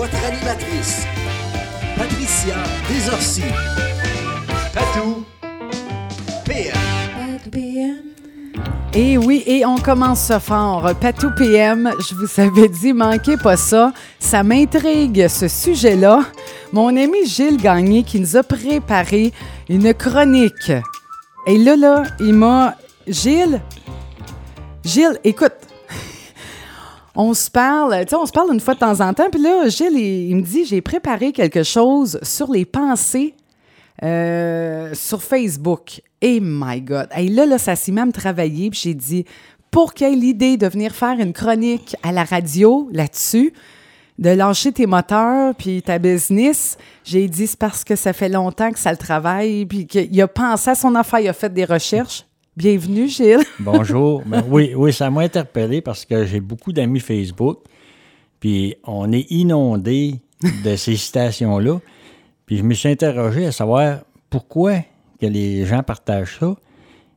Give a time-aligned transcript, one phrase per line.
[0.00, 1.04] votre animatrice,
[1.94, 2.54] Patricia
[2.88, 3.42] Desorcy.
[4.72, 5.26] Patou
[6.46, 7.98] PM.
[8.94, 10.90] Et oui, et on commence fort.
[10.98, 13.92] Patou PM, je vous avais dit, manquez pas ça.
[14.18, 16.20] Ça m'intrigue, ce sujet-là.
[16.72, 19.34] Mon ami Gilles Gagné qui nous a préparé
[19.68, 20.72] une chronique.
[21.46, 22.74] Et là, là, il m'a...
[23.06, 23.60] Gilles,
[24.82, 25.52] Gilles, écoute,
[27.20, 29.42] on se parle, tu sais, on se parle une fois de temps en temps, puis
[29.42, 33.34] là, Gilles, il, me dit, j'ai préparé quelque chose sur les pensées
[34.02, 36.00] euh, sur Facebook.
[36.22, 37.08] Et my God.
[37.16, 39.26] Et là, là, ça s'est même travaillé, puis j'ai dit,
[39.70, 43.52] pour ait l'idée de venir faire une chronique à la radio là-dessus,
[44.18, 48.70] de lâcher tes moteurs puis ta business, j'ai dit, c'est parce que ça fait longtemps
[48.70, 51.66] que ça le travaille, puis qu'il a pensé à son affaire, il a fait des
[51.66, 52.24] recherches.
[52.64, 53.38] Bienvenue, Gilles.
[53.58, 54.22] Bonjour.
[54.26, 57.60] Ben oui, oui, ça m'a interpellé parce que j'ai beaucoup d'amis Facebook.
[58.38, 60.16] Puis on est inondé
[60.62, 61.80] de ces citations-là.
[62.44, 64.74] Puis je me suis interrogé à savoir pourquoi
[65.18, 66.54] que les gens partagent ça,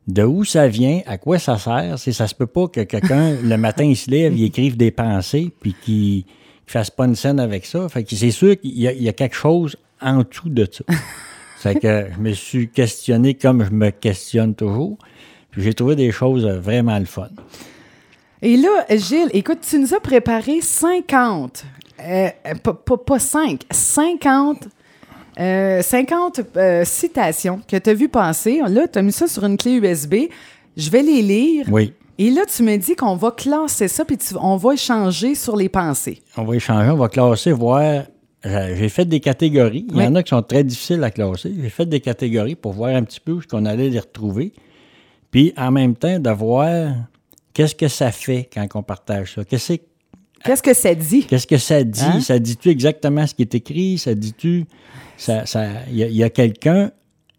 [0.08, 2.00] de où ça vient, à quoi ça sert.
[2.00, 4.92] C'est ça se peut pas que quelqu'un, le matin, il se lève, il écrive des
[4.92, 7.90] pensées, puis qu'il ne fasse pas une scène avec ça.
[7.90, 10.66] Fait que c'est sûr qu'il y, a- il y a quelque chose en dessous de
[10.72, 10.86] ça.
[11.60, 14.98] C'est que je me suis questionné comme je me questionne toujours.
[15.54, 17.30] Puis j'ai trouvé des choses euh, vraiment le fun.
[18.42, 21.64] Et là, Gilles, écoute, tu nous as préparé 50,
[22.00, 24.68] euh, euh, pas, pas, pas 5, 50,
[25.40, 28.62] euh, 50 euh, citations que tu as vu passer.
[28.68, 30.16] Là, tu as mis ça sur une clé USB.
[30.76, 31.68] Je vais les lire.
[31.72, 31.94] Oui.
[32.18, 35.56] Et là, tu me dis qu'on va classer ça, puis tu- on va échanger sur
[35.56, 36.22] les pensées.
[36.38, 38.04] On va échanger, on va classer, voir.
[38.46, 39.88] J'ai fait des catégories.
[39.90, 41.54] Il y en a qui sont très difficiles à classer.
[41.62, 44.52] J'ai fait des catégories pour voir un petit peu où est-ce qu'on allait les retrouver.
[45.34, 46.94] Puis en même temps, de voir
[47.54, 49.44] qu'est-ce que ça fait quand on partage ça.
[49.44, 49.82] Qu'est-ce que
[50.46, 51.26] Qu'est-ce que ça dit?
[51.26, 52.02] Qu'est-ce que ça dit?
[52.04, 52.20] Hein?
[52.22, 53.98] Ça dit-tu exactement ce qui est écrit?
[53.98, 54.66] Ça dit-tu.
[55.18, 56.92] Ça, ça, il y a, il quelqu'un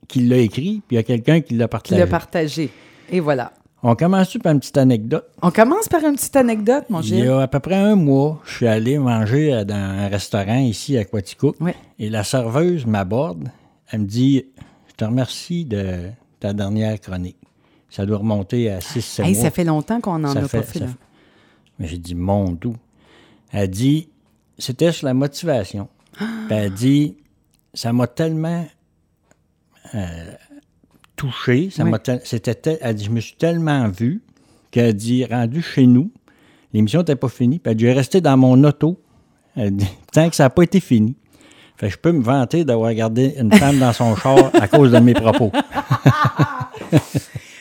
[0.09, 2.01] qui l'a écrit, puis il y a quelqu'un qui l'a partagé.
[2.01, 2.71] l'as partagé.
[3.11, 3.53] Et voilà.
[3.83, 5.27] On commence par une petite anecdote?
[5.43, 7.25] On commence par une petite anecdote, mon Il Gilles.
[7.27, 10.97] y a à peu près un mois, je suis allé manger dans un restaurant ici
[10.97, 11.57] à Quaticook.
[11.61, 11.73] Oui.
[11.99, 13.51] Et la serveuse m'aborde.
[13.91, 14.47] Elle me dit
[14.89, 16.09] Je te remercie de
[16.41, 17.37] ta dernière chronique.
[17.95, 19.43] Ça doit remonter à 6-7 Hey, mois.
[19.43, 20.79] ça fait longtemps qu'on n'en a fait- pas fait.
[20.81, 20.91] ça là.
[20.91, 20.97] fait-
[21.79, 22.75] Mais j'ai dit Mon doux.
[23.53, 24.09] Elle dit
[24.59, 25.89] C'était sur la motivation.
[26.13, 27.17] Puis elle dit
[27.73, 28.67] Ça m'a tellement
[29.95, 30.33] euh,
[31.15, 31.71] touché.
[31.71, 31.91] Ça Oui.
[31.91, 34.23] m'a c'était elle dit Je me suis tellement vu
[34.73, 36.11] qu'elle dit Rendu chez nous,
[36.73, 37.61] l'émission n'était pas finie.
[37.61, 39.01] Puis elle dit resté dans mon auto
[39.57, 41.15] elle dit, tant que ça n'a pas été fini.
[41.77, 44.91] Fait que je peux me vanter d'avoir gardé une femme dans son char à cause
[44.91, 45.53] de mes propos.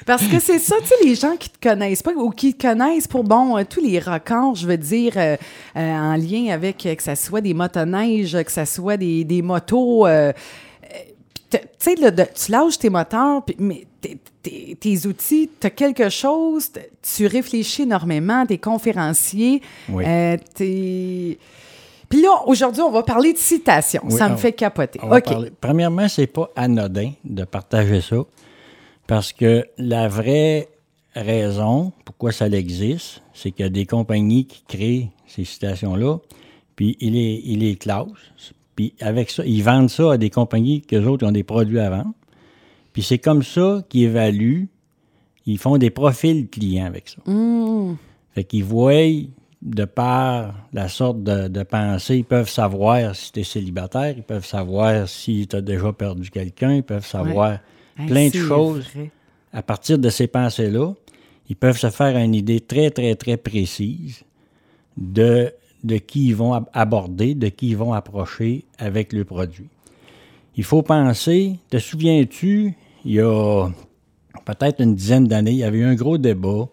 [0.05, 2.67] Parce que c'est ça, tu sais, les gens qui te connaissent pas ou qui te
[2.67, 5.37] connaissent pour, bon, euh, tous les records, je veux dire, euh,
[5.77, 10.05] euh, en lien avec que ça soit des motoneiges, que ça soit des, des motos.
[11.49, 11.95] tu sais,
[12.33, 16.69] tu lâches tes moteurs, pis- mais tes- tes tes outils, tu as quelque chose,
[17.15, 19.61] tu réfléchis énormément, tu es conférencier.
[19.89, 20.03] Oui.
[20.55, 21.37] t'es-
[22.09, 24.01] Puis là, aujourd'hui, on va parler de citations.
[24.05, 24.99] Oui, ça me on- fait capoter.
[25.01, 25.23] OK.
[25.23, 28.17] parler- Premièrement, c'est pas anodin de partager ça,
[29.07, 30.69] parce que la vraie
[31.15, 36.17] raison pourquoi ça existe, c'est qu'il y a des compagnies qui créent ces citations-là,
[36.75, 38.07] puis ils les, ils les classent,
[38.75, 41.89] puis avec ça, ils vendent ça à des compagnies que autres ont des produits à
[41.89, 42.13] vendre,
[42.93, 44.69] puis c'est comme ça qu'ils évaluent,
[45.45, 47.21] ils font des profils clients avec ça.
[48.33, 49.11] Fait qu'ils voient,
[49.61, 54.23] de par la sorte de, de pensée, ils peuvent savoir si tu es célibataire, ils
[54.23, 57.59] peuvent savoir si tu as déjà perdu quelqu'un, ils peuvent savoir
[57.97, 58.89] Hey, plein de choses.
[58.93, 59.11] vrai.
[59.51, 60.93] À partir de ces pensées-là,
[61.49, 64.23] ils peuvent se faire une idée très, très, très précise
[64.97, 65.51] de,
[65.83, 69.67] de qui ils vont ab- aborder, de qui ils vont approcher avec le produit.
[70.55, 72.73] Il faut penser, te souviens-tu,
[73.05, 73.69] il y a
[74.45, 76.67] peut-être une dizaine d'années, il y avait eu un gros débat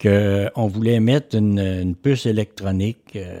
[0.00, 3.40] qu'on voulait mettre une, une puce électronique euh,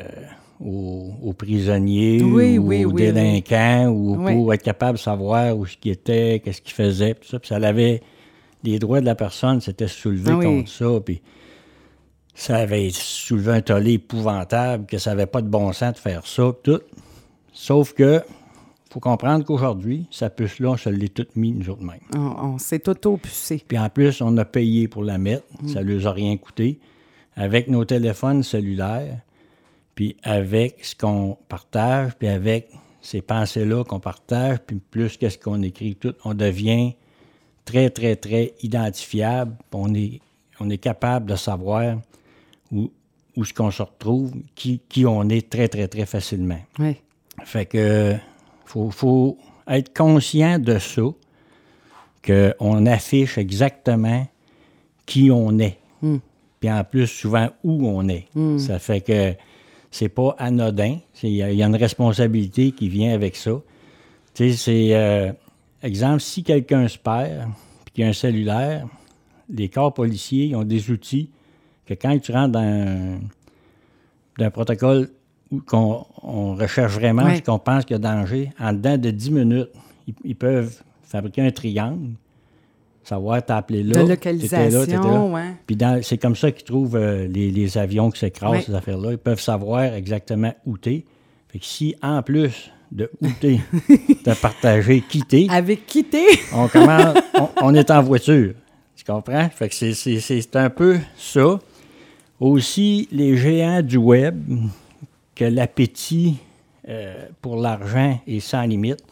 [0.60, 5.56] aux, aux prisonniers Oui, ou oui, aux oui, délinquants ou pour être capable de savoir
[5.56, 7.38] où ce qu'il était, qu'est-ce qu'il faisait, tout ça.
[7.38, 8.02] Puis ça avait
[8.64, 11.00] les droits de la personne s'étaient soulevés Ah contre ça.
[11.04, 11.22] Puis
[12.34, 16.26] ça avait soulevé un tollé épouvantable, que ça n'avait pas de bon sens de faire
[16.26, 16.80] ça, tout.
[17.52, 18.22] Sauf que
[18.90, 22.00] faut comprendre qu'aujourd'hui, sa puce-là, on se l'est toute mis nous autres mêmes.
[22.14, 23.62] On, on s'est auto-pucé.
[23.66, 25.44] Puis en plus, on a payé pour la mettre.
[25.66, 26.80] Ça ne leur a rien coûté.
[27.36, 29.20] Avec nos téléphones cellulaires,
[29.98, 32.70] puis avec ce qu'on partage, puis avec
[33.02, 36.94] ces pensées-là qu'on partage, puis plus qu'est-ce qu'on écrit, tout, on devient
[37.64, 39.56] très, très, très identifiable.
[39.72, 40.20] On est,
[40.60, 41.98] on est capable de savoir
[42.70, 42.92] où,
[43.34, 46.60] où ce qu'on se retrouve, qui, qui on est très, très, très facilement.
[46.78, 46.94] Oui.
[47.42, 48.14] Fait que
[48.66, 49.36] faut, faut
[49.66, 51.02] être conscient de ça,
[52.24, 54.28] qu'on affiche exactement
[55.06, 55.80] qui on est.
[56.60, 58.28] Puis en plus, souvent, où on est.
[58.58, 59.34] Ça fait que
[59.90, 60.98] c'est pas anodin.
[61.22, 63.52] Il y, a- il y a une responsabilité qui vient avec ça.
[64.34, 64.94] Tu sais, c'est...
[64.94, 65.32] euh,
[65.82, 67.48] exemple, si quelqu'un se perd,
[67.84, 68.86] puis qu'il y a un cellulaire,
[69.50, 71.30] les corps policiers ils ont des outils
[71.86, 73.18] que quand tu rentres dans
[74.40, 75.08] un, protocole
[75.50, 79.10] où qu'on on recherche vraiment ce qu'on pense qu'il y a danger, en dedans de
[79.10, 79.68] 10 minutes,
[80.06, 82.10] ils, ils peuvent fabriquer un triangle,
[83.08, 84.02] savoir t'appeler là.
[84.04, 84.68] De t'étais là, t'étais là.
[84.70, 85.52] localisation, ouais.
[85.66, 88.62] Puis dans- c'est comme ça qu'ils trouvent euh, les, les avions qui s'écrasent, Ouais.
[88.62, 89.12] ces affaires-là.
[89.12, 91.04] Ils peuvent savoir exactement où t'es.
[91.48, 93.60] Fait que si, en plus de où t'es,
[94.24, 96.26] t'as partagé qui t'es, Avec quitter.
[96.54, 98.54] on commence, on, on est en voiture.
[98.96, 99.48] Tu comprends?
[99.50, 101.58] Fait que c'est, c'est- c'est un peu ça.
[102.40, 104.36] Aussi, les géants du web,
[105.34, 106.36] que l'appétit
[106.88, 109.02] euh, pour l'argent est sans limite.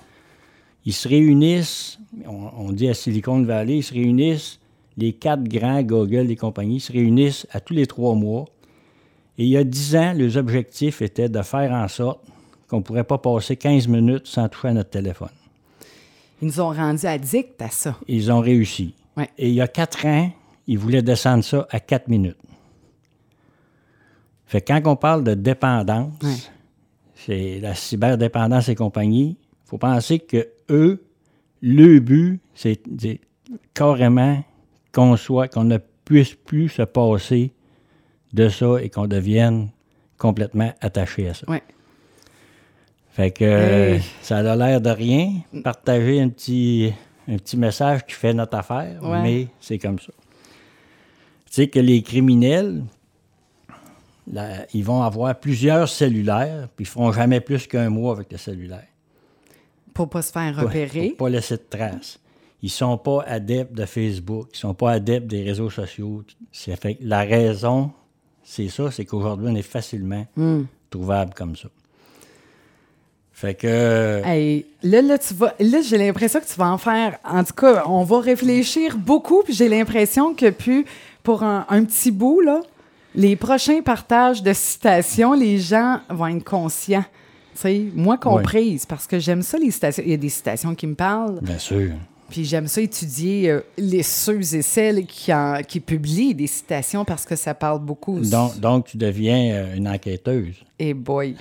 [0.86, 4.58] Ils se réunissent, on, on dit à Silicon Valley, ils se réunissent,
[4.96, 8.46] les quatre grands Google et compagnies se réunissent à tous les trois mois.
[9.36, 12.20] Et il y a dix ans, les objectifs étaient de faire en sorte
[12.68, 15.28] qu'on ne pourrait pas passer 15 minutes sans toucher à notre téléphone.
[16.40, 17.96] Ils nous ont rendus addicts à ça.
[18.08, 18.94] Ils ont réussi.
[19.16, 19.28] Ouais.
[19.36, 20.30] Et il y a quatre ans,
[20.66, 22.36] ils voulaient descendre ça à quatre minutes.
[24.46, 26.34] Fait que quand on parle de dépendance, Ouais.
[27.14, 29.36] c'est la cyberdépendance et compagnie,
[29.66, 31.04] faut penser que eux,
[31.60, 32.80] le but, c'est
[33.74, 34.42] carrément
[34.92, 37.52] qu'on soit, qu'on ne puisse plus se passer
[38.32, 39.68] de ça et qu'on devienne
[40.18, 41.48] complètement attaché à ça.
[41.50, 41.62] Ouais.
[43.10, 44.02] Fait que euh, Hey.
[44.22, 45.32] ça a l'air de rien,
[45.64, 46.92] partager un petit,
[47.28, 49.22] un petit message qui fait notre affaire, Ouais.
[49.22, 50.12] mais c'est comme ça.
[51.46, 52.84] Tu sais que les criminels,
[54.30, 58.38] là, ils vont avoir plusieurs cellulaires, puis ils feront jamais plus qu'un mois avec le
[58.38, 58.86] cellulaire.
[59.96, 61.10] Pour pas se faire repérer.
[61.16, 62.19] Pour pas laisser de traces.
[62.62, 66.22] Ils sont pas adeptes de Facebook, ils sont pas adeptes des réseaux sociaux.
[66.52, 67.90] C'est fait que la raison,
[68.43, 70.62] c'est ça, c'est qu'aujourd'hui, on est facilement Hmm.
[70.90, 71.69] trouvable comme ça.
[73.32, 74.22] Fait que...
[74.25, 77.19] Hey, là, là, tu vas, là, j'ai l'impression que tu vas en faire.
[77.22, 80.87] En tout cas, on va réfléchir beaucoup, puis j'ai l'impression que puis
[81.22, 82.62] pour un, un petit bout, là,
[83.14, 87.04] les prochains partages de citations, les gens vont être conscients.
[87.56, 90.02] Sais, moi comprise, parce que j'aime ça, les citations.
[90.04, 91.92] Il y a des citations qui me parlent, Bien sûr.
[92.28, 97.04] puis j'aime ça étudier euh, les ceux et celles qui, en- qui publient des citations
[97.04, 98.20] parce que ça parle beaucoup.
[98.20, 100.56] Donc, donc, tu deviens euh, une enquêteuse.
[100.78, 101.34] Et boy.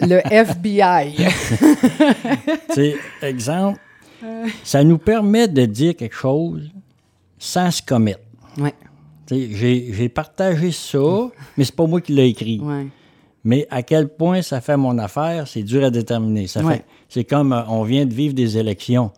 [0.00, 1.14] Le FBI.
[2.74, 3.78] tu exemple,
[4.64, 6.68] ça nous permet de dire quelque chose
[7.38, 8.20] sans se commettre.
[9.30, 10.98] J'ai j'ai partagé ça,
[11.56, 12.58] mais c'est pas moi qui l'ai écrit.
[12.60, 12.86] ouais.
[13.44, 16.46] Mais à quel point ça fait mon affaire, c'est dur à déterminer.
[16.48, 16.74] Ça Ouais.
[16.76, 19.10] fait, c'est comme euh, on vient de vivre des élections.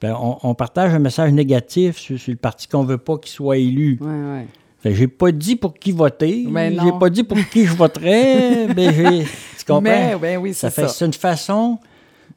[0.00, 3.32] Ben, on, on partage un message négatif sur, sur le parti qu'on veut pas qu'il
[3.32, 3.98] soit élu.
[4.00, 4.46] Ouais, ouais.
[4.80, 6.46] Fait j'ai pas dit pour qui voter.
[6.48, 8.68] Mais J'ai pas dit pour qui je voterais.
[8.76, 9.80] mais j'ai, tu comprends?
[9.82, 10.94] Mais, ben oui, ça c'est fait ça.
[10.94, 11.78] c'est une façon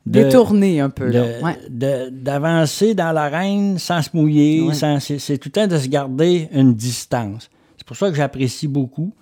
[0.08, 1.56] de, Détourner un peu, de- Ouais.
[1.70, 4.74] de- d'avancer dans l'arène sans se mouiller.
[4.74, 7.52] Sans- c'est, c'est tout le temps de se garder une distance.
[7.78, 9.14] C'est pour ça que j'apprécie beaucoup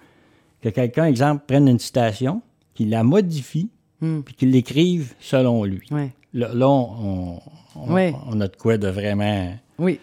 [0.62, 2.42] que quelqu'un, exemple, prenne une citation,
[2.74, 3.70] qu'il la modifie,
[4.02, 4.22] Hmm.
[4.22, 5.82] puis qu'il l'écrive selon lui.
[5.92, 6.12] Ouais.
[6.34, 7.40] Là, là, on,
[7.76, 8.14] on- Ouais.
[8.28, 9.54] on a de quoi de vraiment...
[9.78, 10.00] Oui.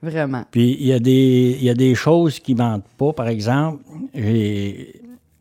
[0.00, 0.44] Vraiment.
[0.52, 3.12] Puis il y, a des- il y a des choses qui mentent pas.
[3.12, 3.82] Par exemple,
[4.14, 4.94] j'ai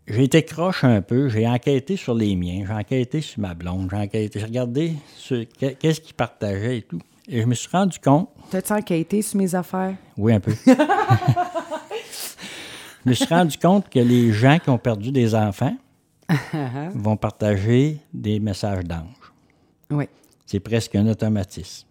[0.07, 1.29] été croche un peu.
[1.29, 2.63] J'ai enquêté sur les miens.
[2.67, 3.89] J'ai enquêté sur ma blonde.
[3.91, 4.93] J'ai enquêté, j'ai regardé
[5.79, 6.99] qu'est-ce qu'ils partageaient et tout.
[7.27, 9.95] Et je me suis rendu compte, T'as-tu enquêté sur mes affaires?
[10.17, 10.53] oui, un peu.
[13.03, 15.75] je me suis rendu compte que les gens qui ont perdu des enfants
[16.93, 19.33] vont partager des messages d'ange.
[19.89, 20.05] Oui.
[20.45, 21.87] C'est presque un automatisme.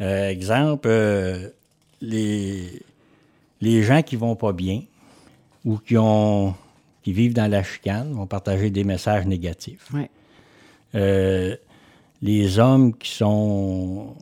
[0.00, 1.50] Euh, exemple, euh,
[2.00, 2.82] les,
[3.60, 4.82] les gens qui vont pas bien
[5.64, 6.54] ou qui, ont,
[7.02, 9.88] qui vivent dans la chicane vont partager des messages négatifs.
[9.92, 10.06] Oui.
[10.94, 11.56] Euh,
[12.22, 14.14] les hommes qui sont.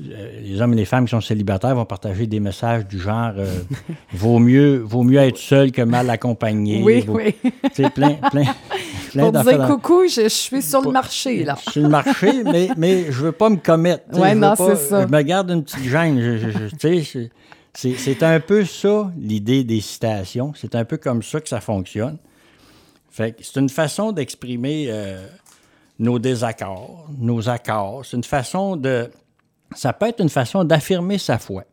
[0.00, 3.32] Euh, Les hommes et les femmes qui sont célibataires vont partager des messages du genre
[3.36, 3.46] euh,
[4.12, 6.82] vaut, mieux, vaut mieux être seul que mal accompagné.
[6.82, 7.34] Oui, Vaut- oui.
[7.72, 8.44] Sais, plein, plein,
[9.12, 11.56] plein Pour dire coucou, je, je suis sur le marché, là.
[11.70, 14.04] sur le marché, mais, mais je veux pas me commettre.
[14.12, 15.02] je veux non, c'est ça.
[15.02, 16.20] Je me garde une petite gêne.
[16.20, 17.30] je- je- je- tu sais, c'est-
[17.74, 20.52] c'est, c'est un peu ça, l'idée des citations.
[20.54, 22.18] C'est un peu comme ça que ça fonctionne.
[23.10, 25.26] Fait que c'est une façon d'exprimer euh,
[25.98, 28.02] nos désaccords, nos accords.
[28.04, 29.10] C'est une façon de...
[29.76, 31.64] Ça peut être une façon d'affirmer sa foi.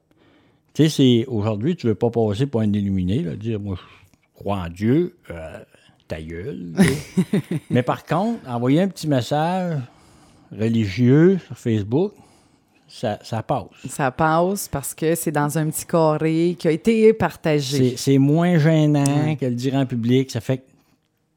[0.73, 3.77] Tu sais, aujourd'hui, tu veux pas passer pour un illuminé, là, dire moi,
[4.35, 5.59] crois en Dieu, euh,
[6.07, 6.73] ta gueule.
[7.69, 9.77] Mais par contre, envoyer un petit message
[10.51, 12.13] religieux sur Facebook,
[12.87, 13.65] ça, ça passe.
[13.87, 17.95] Ça passe parce que c'est dans un petit carré qui a été partagé.
[17.97, 20.31] C'est moins gênant que le dire en public.
[20.31, 20.63] Ça fait que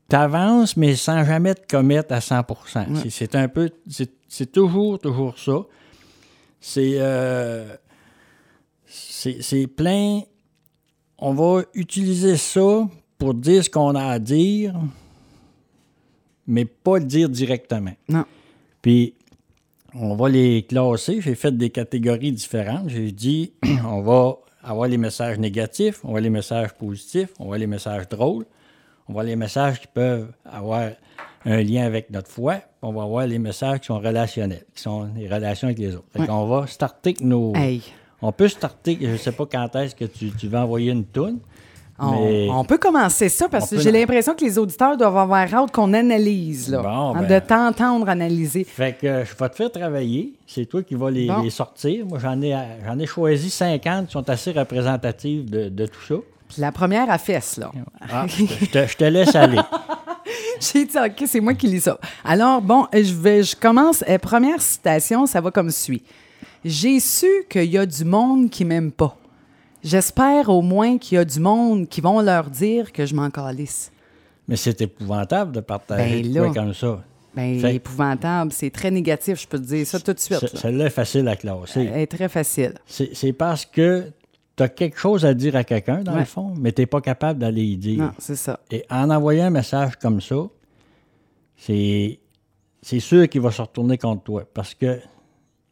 [0.08, 2.42] tu avances, mais sans jamais te commettre à 100
[3.02, 3.70] C'est- C'est un peu.
[3.88, 5.58] C'est c'est toujours, toujours ça.
[6.62, 6.94] C'est.
[6.96, 7.76] euh,
[9.76, 10.20] plein.
[11.18, 12.88] On va utiliser ça
[13.18, 14.74] pour dire ce qu'on a à dire,
[16.46, 17.92] mais pas le dire directement.
[18.08, 18.24] Non.
[18.80, 19.14] Puis,
[19.94, 21.20] on va les classer.
[21.20, 22.88] J'ai fait des catégories différentes.
[22.88, 23.52] J'ai dit,
[23.84, 28.08] on va avoir les messages négatifs, on va les messages positifs, on va les messages
[28.08, 28.46] drôles,
[29.08, 30.90] on va les messages qui peuvent avoir
[31.44, 35.08] un lien avec notre foi, on va avoir les messages qui sont relationnels, qui sont
[35.16, 36.04] les relations avec les autres.
[36.12, 36.26] Fait Ouais.
[36.26, 37.52] qu'on va starter avec nos...
[37.54, 37.82] Hey,
[38.20, 41.04] On peut starter, je ne sais pas quand est-ce que tu, tu vas envoyer une
[41.04, 41.38] toune,
[41.98, 45.52] on, on peut commencer ça parce On que j'ai l'impression que les auditeurs doivent avoir
[45.54, 46.82] hâte qu'on analyse, là.
[46.82, 47.40] Bon, Hein, ben.
[47.40, 48.64] De t'entendre analyser.
[48.64, 50.32] Fait que euh, je vais te faire travailler.
[50.46, 51.42] C'est toi qui vas les, Bon.
[51.42, 52.04] les sortir.
[52.06, 56.14] Moi, j'en ai, j'en ai choisi 50 qui sont assez représentatives de, de tout ça.
[56.48, 57.70] Puis la première à fesse, là.
[58.10, 59.58] Ah, te- je te laisse aller.
[60.60, 61.98] J'ai dit, OK, c'est moi qui lis ça.
[62.24, 64.04] Alors, bon, je vais, je commence.
[64.20, 66.02] Première citation, ça va comme suit.
[66.64, 69.16] J'ai su qu'il y a du monde qui m'aime pas.
[69.82, 73.30] J'espère au moins qu'il y a du monde qui vont leur dire que je m'en
[73.30, 73.90] calisse.
[74.46, 76.50] Mais c'est épouvantable de partager Ben de là.
[76.54, 77.02] comme ça.
[77.34, 80.38] Ben, Fait- épouvantable, c'est très négatif, je peux te dire ça tout de suite.
[80.38, 80.60] Ce- là.
[80.60, 81.88] Celle-là est facile à classer.
[81.92, 82.74] Elle est très facile.
[82.86, 84.04] C'est parce que
[84.62, 86.20] tu as quelque chose à dire à quelqu'un, dans Ouais.
[86.20, 87.98] le fond, mais tu n'es pas capable d'aller y dire.
[88.02, 88.60] Non, c'est ça.
[88.70, 90.36] Et en envoyant un message comme ça,
[91.56, 92.18] c'est
[92.84, 94.44] c'est sûr qu'il va se retourner contre toi.
[94.52, 94.98] Parce que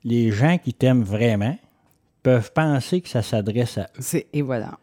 [0.04, 1.58] les gens qui t'aiment vraiment
[2.22, 4.00] peuvent penser que ça s'adresse à eux.
[4.00, 4.78] C'est- Et voilà.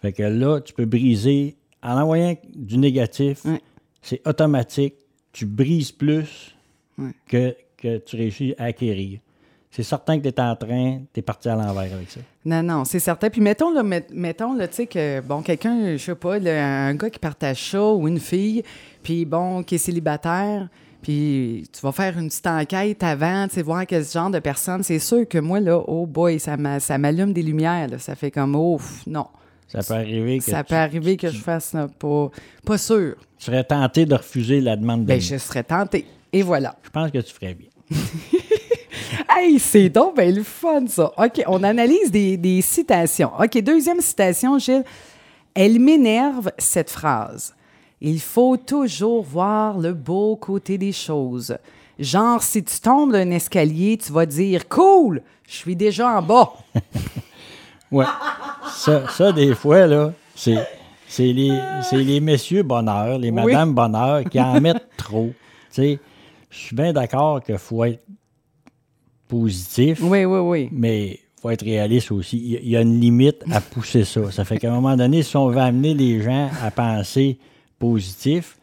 [0.00, 1.56] Fait que là, tu peux briser.
[1.82, 3.60] En envoyant du négatif, Ouais.
[4.02, 4.94] c'est automatique.
[5.32, 6.54] Tu brises plus
[6.96, 7.10] Ouais.
[7.26, 9.18] que, que tu réussis à acquérir.
[9.74, 12.20] C'est certain que tu es en train, tu es parti à l'envers avec ça.
[12.44, 13.30] Non, non, c'est certain.
[13.30, 16.86] Puis mettons, là, met- mettons, là, tu sais, que, bon, quelqu'un, je sais pas, là,
[16.88, 18.62] un gars qui partage ça ou une fille,
[19.02, 20.68] puis bon, qui est célibataire,
[21.00, 24.82] puis tu vas faire une petite enquête avant, tu sais, voir quel genre de personne.
[24.82, 27.98] C'est sûr que moi, là, oh boy, ça m'a- ça m'allume des lumières, là.
[27.98, 29.26] Ça fait comme, oh, non.
[29.68, 32.30] Ça peut arriver que Ça tu, peut arriver que je fasse, là, pas,
[32.66, 33.14] pas sûr.
[33.38, 35.32] tu serais tenté de refuser la demande de Ben, je...
[35.32, 36.04] je serais tentée.
[36.30, 36.76] Et voilà.
[36.92, 37.68] pense que tu ferais bien.
[39.34, 41.12] Hey, c'est donc ben le fun, ça.
[41.16, 43.30] OK, on analyse des, des citations.
[43.38, 44.84] OK, deuxième citation, Gilles.
[45.54, 47.54] Elle m'énerve, cette phrase.
[48.00, 51.56] Il faut toujours voir le beau côté des choses.
[51.98, 56.52] Genre, si tu tombes d'un escalier, tu vas dire Cool, je suis déjà en bas.
[57.90, 58.06] Ouais.
[58.72, 60.56] ça, ça, des fois, là, c'est,
[61.06, 63.34] c'est, les, c'est les messieurs bonheur, les Oui.
[63.52, 65.30] madames bonheur qui en mettent trop.
[65.76, 65.98] Je
[66.50, 68.02] suis bien d'accord qu'il faut être
[69.36, 70.68] positif, Oui, oui, oui.
[70.72, 72.36] mais il faut être réaliste aussi.
[72.62, 74.30] Il y a- une limite à pousser ça.
[74.30, 77.38] Ça fait qu'à un moment donné, si on veut amener les gens à penser
[77.78, 78.58] positif,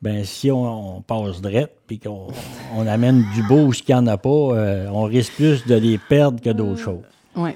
[0.00, 2.28] ben si on, on passe drette puis qu'on
[2.74, 5.74] on amène du beau où il n'y en a pas, euh, on risque plus de
[5.74, 7.04] les perdre que d'autres choses.
[7.36, 7.50] Oui.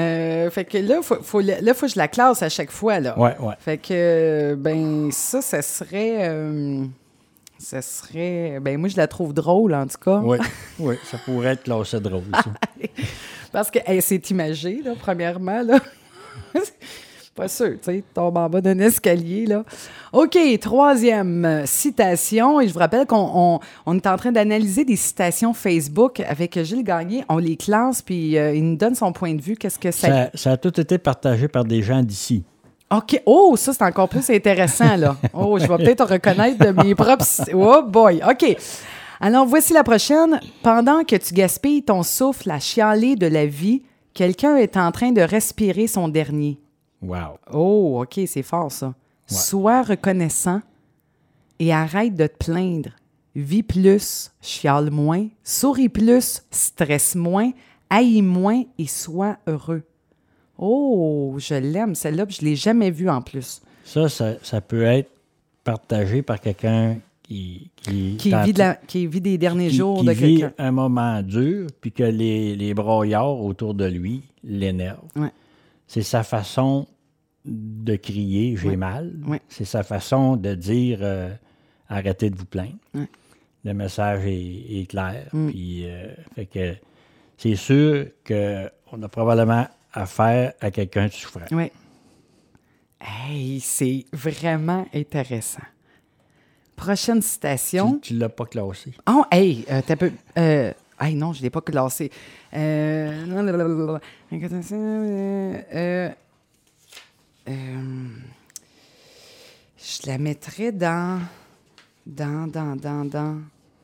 [0.00, 2.98] Euh, fait que là, faut, faut, là, faut que je la classe à chaque fois,
[2.98, 3.18] là.
[3.18, 3.54] Ouais, ouais.
[3.60, 6.28] Fait que, ben, ça, ça serait.
[6.28, 6.84] euh,
[7.62, 8.58] ça serait.
[8.60, 10.20] Ben, moi, je la trouve drôle, en tout cas.
[10.22, 10.38] Oui,
[10.78, 12.50] oui, ça pourrait être classé drôle, ça.
[13.52, 15.78] Parce que hey, c'est imagé, là, premièrement, là.
[17.34, 19.64] Pas sûr, tu sais, tombe en bas d'un escalier, là.
[20.12, 22.60] OK, troisième citation.
[22.60, 26.62] Et je vous rappelle qu'on on, on est en train d'analyser des citations Facebook avec
[26.62, 27.24] Gilles Gagné.
[27.30, 29.56] On les classe, puis euh, il nous donne son point de vue.
[29.56, 30.08] Qu'est-ce que ça...
[30.08, 30.30] ça.
[30.34, 32.44] Ça a tout été partagé par des gens d'ici.
[32.92, 33.22] OK.
[33.24, 35.16] Oh, ça, c'est encore plus intéressant, là.
[35.32, 37.24] Oh, je vais peut-être reconnaître de mes propres...
[37.54, 38.20] Oh boy.
[38.28, 38.56] OK.
[39.20, 40.40] Alors, voici la prochaine.
[40.62, 43.82] Pendant que tu gaspilles ton souffle à chialer de la vie,
[44.12, 46.60] quelqu'un est en train de respirer son dernier.
[47.00, 47.38] Wow.
[47.52, 48.94] Oh, OK, c'est fort, ça.
[49.26, 50.60] Sois reconnaissant
[51.58, 52.90] et arrête de te plaindre.
[53.34, 57.52] Vis plus, chiale moins, souris plus, stresse moins,
[57.88, 59.82] haïs moins et sois heureux.
[60.58, 63.62] Oh, je l'aime, celle-là, puis je ne l'ai jamais vue en plus.
[63.84, 65.10] Ça, ça, ça peut être
[65.64, 67.70] partagé par quelqu'un qui...
[67.76, 70.52] Qui, Qui vit, de la- qui vit des derniers qui- jours qui de vit quelqu'un.
[70.58, 75.00] un moment dur, puis que les, les broyards autour de lui l'énervent.
[75.16, 75.30] Ouais.
[75.86, 76.86] C'est sa façon
[77.44, 78.76] de crier «j'ai Ouais.
[78.76, 79.40] mal Ouais.
[79.48, 81.30] C'est sa façon de dire euh,
[81.88, 82.76] arrêtez de vous plaindre.
[83.64, 85.26] Le message est, est clair.
[85.32, 85.48] Mm.
[85.50, 86.74] Puis, euh, fait que
[87.36, 91.40] c'est sûr qu'on a probablement affaire à quelqu'un de souffrant.
[91.50, 91.70] Oui.
[93.00, 95.62] Hey, c'est vraiment intéressant.
[96.76, 97.98] Prochaine citation.
[97.98, 98.92] Tu ne l'as pas classé.
[99.08, 100.12] Oh, hey, euh, t'as peu.
[100.38, 102.10] Euh, hey, non, je ne l'ai pas classé.
[102.54, 103.26] Euh,
[107.48, 108.08] euh,
[109.78, 111.20] je la mettrais dans.
[112.04, 113.38] Dans, dans, dans, dans.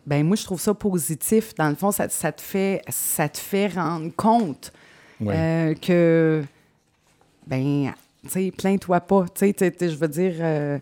[0.07, 1.55] Ben, moi, je trouve ça positif.
[1.55, 4.73] Dans le fond, ça, ça te, fait, ça te fait rendre compte
[5.21, 5.35] Ouais.
[5.37, 6.43] euh, que.
[7.47, 7.93] Ben,
[8.25, 9.27] tu sais, plains-toi pas.
[9.35, 10.79] Tu sais, je veux dire, euh,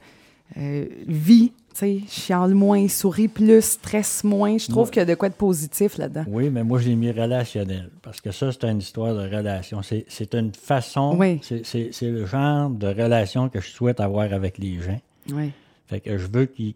[0.59, 1.53] euh, vis.
[1.75, 4.57] Tu sais, chiale moins, souris plus, stresse moins.
[4.57, 4.91] Je trouve Ouais.
[4.93, 6.25] qu'il y a de quoi de positif là-dedans.
[6.27, 7.91] Oui, mais moi, je l'ai mis relationnel.
[8.01, 9.83] Parce que ça, c'est une histoire de relation.
[9.83, 11.39] C'est une façon, Oui.
[11.43, 14.99] c'est- le genre de relation que je souhaite avoir avec les gens.
[15.33, 15.53] Oui.
[15.87, 16.75] Fait que je veux qu'ils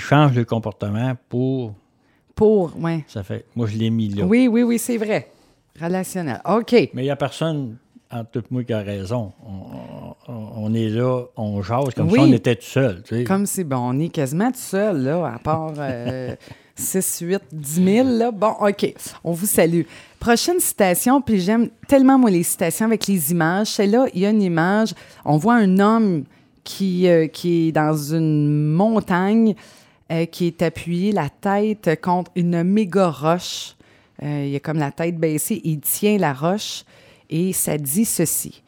[0.00, 1.74] changent le comportement pour.
[2.34, 3.04] Pour, oui.
[3.08, 3.46] Ça fait.
[3.56, 4.24] Moi, je l'ai mis là.
[4.26, 5.30] Oui, oui, oui, c'est vrai.
[5.80, 6.40] Relationnel.
[6.48, 6.72] OK.
[6.72, 7.76] Mais il n'y a personne,
[8.10, 9.32] en tout moi, qui a raison.
[9.46, 12.14] On, on- on est là, on jase comme Oui.
[12.14, 13.02] si on était tout seul.
[13.02, 13.24] tu sais.
[13.24, 16.36] Comme si, bon, on est quasiment tout seul, là, à part euh,
[16.76, 18.30] 6, 8, 10 000, là.
[18.30, 19.82] Bon, OK, on vous salue.
[20.20, 23.68] Prochaine citation, puis j'aime tellement, moi, les citations avec les images.
[23.68, 26.24] Celle-là, il y a une image, on voit un homme
[26.64, 29.54] qui, euh, qui est dans une montagne,
[30.12, 33.74] euh, qui est appuyé la tête contre une méga roche.
[34.22, 36.84] Euh, il a comme la tête baissée, il tient la roche
[37.28, 38.62] et ça dit ceci.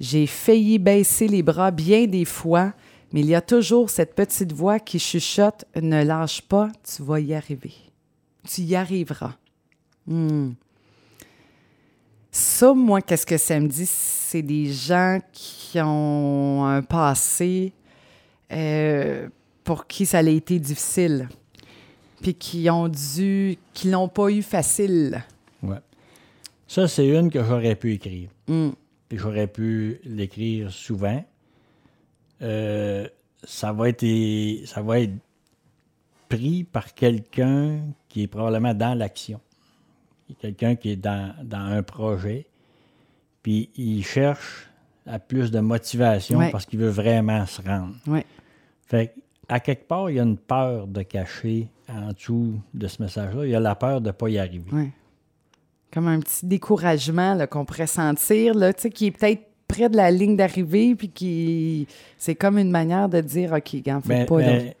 [0.00, 2.72] J'ai failli baisser les bras bien des fois,
[3.12, 7.20] mais il y a toujours cette petite voix qui chuchote Ne lâche pas, tu vas
[7.20, 7.72] y arriver.
[8.46, 9.34] Tu y arriveras.
[10.06, 10.52] Hmm.
[12.30, 13.86] Ça, moi, qu'est-ce que ça me dit?
[13.86, 17.72] C'est des gens qui ont un passé
[18.52, 19.28] euh,
[19.64, 21.28] pour qui ça a été difficile,
[22.26, 25.22] puis qui ont dû, qui l'ont pas eu facile.
[25.62, 25.78] Ouais.
[26.66, 28.30] Ça, c'est une que j'aurais pu écrire.
[28.48, 28.70] Hmm.
[29.08, 31.24] Puis j'aurais pu l'écrire souvent.
[32.42, 33.06] Euh,
[33.44, 34.04] ça, va être,
[34.66, 35.12] ça va être
[36.28, 39.40] pris par quelqu'un qui est probablement dans l'action.
[40.40, 42.48] Quelqu'un qui est dans, dans un projet.
[43.44, 44.68] Puis il cherche
[45.06, 46.50] à plus de motivation Ouais.
[46.50, 47.94] parce qu'il veut vraiment se rendre.
[48.08, 48.26] Ouais.
[48.84, 49.14] Fait
[49.48, 53.44] à quelque part, il y a une peur de cacher en dessous de ce message-là.
[53.44, 54.90] Il y a la peur de ne pas y arriver.
[55.92, 60.36] Comme un petit découragement qu'on pourrait sentir, là, qui est peut-être près de la ligne
[60.36, 61.86] d'arrivée, puis qui.
[62.18, 64.36] C'est comme une manière de dire OK, faut Ben, pas.
[64.38, 64.72] ben,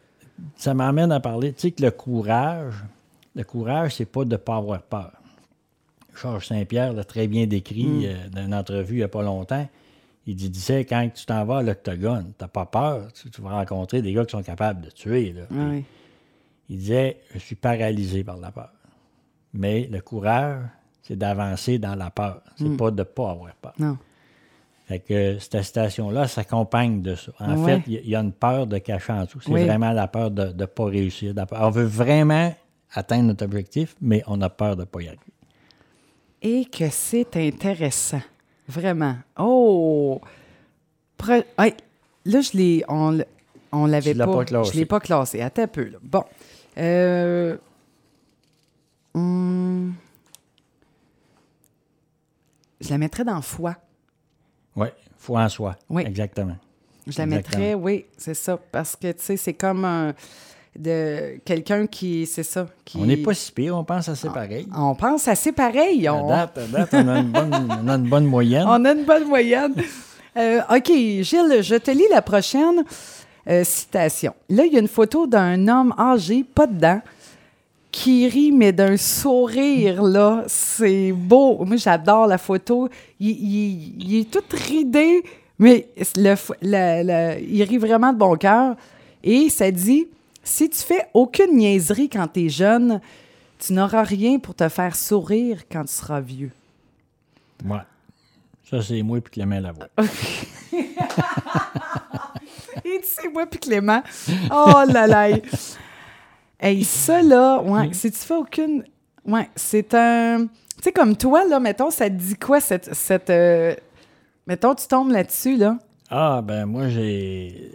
[0.56, 2.74] ça m'amène à parler, tu sais, que le courage,
[3.34, 5.12] le courage, c'est pas de ne pas avoir peur.
[6.20, 8.02] Georges Saint-Pierre l'a très bien décrit Mm.
[8.04, 9.68] euh, dans une entrevue il n'y a pas longtemps.
[10.26, 13.40] Il dit- disait, quand tu t'en vas à l'octogone, tu n'as pas peur, tu, tu
[13.42, 15.32] vas rencontrer des gars qui sont capables de tuer.
[15.32, 15.42] là.
[15.50, 15.84] Ah oui.
[16.68, 18.70] Il disait, je suis paralysé par la peur.
[19.54, 20.62] Mais le courage,
[21.02, 22.42] c'est d'avancer dans la peur.
[22.56, 22.76] C'est Mm.
[22.76, 23.72] pas de ne pas avoir peur.
[23.78, 23.96] Non.
[24.86, 27.32] Fait que cette citation-là s'accompagne de ça.
[27.40, 27.76] En Ouais.
[27.76, 29.40] fait, il y a- une peur de cacher en dessous.
[29.40, 29.64] C'est Oui.
[29.64, 31.32] vraiment la peur de ne pas réussir.
[31.32, 32.54] de la peur- On veut vraiment
[32.92, 35.22] atteindre notre objectif, mais on a peur de ne pas y arriver.
[36.42, 38.22] Et que c'est intéressant.
[38.68, 39.16] Vraiment.
[39.38, 40.20] Oh!
[41.18, 41.74] Pre- Hey,
[42.24, 42.84] là, je l'ai.
[42.88, 43.18] On,
[43.72, 44.26] on l'avait pas.
[44.26, 44.72] pas classé.
[44.72, 45.40] Je l'ai pas classé.
[45.40, 45.84] Attends un peu.
[45.88, 45.98] Là.
[46.02, 46.22] Bon.
[46.78, 47.56] Euh,
[49.14, 49.94] hum,
[52.80, 53.76] je la mettrais dans foi.
[54.74, 55.76] Oui, foi en soi.
[55.88, 56.04] Oui.
[56.06, 56.56] Exactement.
[57.06, 57.58] Je la Exactement.
[57.62, 58.58] mettrais, oui, c'est ça.
[58.70, 60.14] Parce que, tu sais, c'est comme un.
[60.78, 62.26] De quelqu'un qui.
[62.26, 62.66] C'est ça.
[62.84, 64.68] Qui, On n'est pas si pire, on pense assez pareil.
[64.76, 66.06] On pense assez pareil.
[66.06, 68.66] À On, date, à date, on, a une bonne, on a une bonne moyenne.
[68.68, 69.72] On a une bonne moyenne.
[70.36, 72.84] Euh, OK, Gilles, je te lis la prochaine
[73.48, 74.34] euh, citation.
[74.48, 77.00] Là, il y a une photo d'un homme âgé, pas dedans,
[77.92, 80.44] qui rit, mais d'un sourire, là.
[80.48, 81.64] C'est beau.
[81.64, 82.88] Moi, j'adore la photo.
[83.20, 85.22] Il, il- il est tout ridé,
[85.58, 88.76] mais le, il rit vraiment de bon cœur.
[89.24, 90.06] Et ça dit
[90.44, 93.00] si tu fais aucune niaiserie quand tu es jeune,
[93.58, 96.50] tu n'auras rien pour te faire sourire quand tu seras vieux.
[97.64, 97.78] Ouais.
[98.70, 99.86] Ça, c'est moi puis Clément Lavoie.
[102.84, 104.02] Et tu sais, moi puis Clément.
[104.50, 105.28] Oh là là.
[106.58, 108.84] Hey, ça là, ouais, si tu fais aucune.
[109.24, 110.46] Ouais, c'est un.
[110.46, 112.94] Tu sais, comme toi, là, mettons, ça te dit quoi, cette.
[112.94, 113.74] cette euh,
[114.46, 115.78] Mettons, tu tombes là-dessus, là?
[116.10, 117.72] Ah, ben moi, j'ai.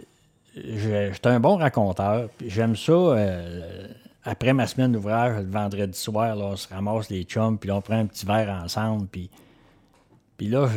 [0.54, 2.28] J'étais un bon raconteur.
[2.36, 2.92] puis J'aime ça.
[2.92, 3.86] euh,
[4.24, 7.76] après ma semaine d'ouvrage, le vendredi soir, là, on se ramasse les chums, puis là,
[7.76, 9.06] on prend un petit verre ensemble.
[9.08, 9.30] Puis,
[10.36, 10.68] puis là,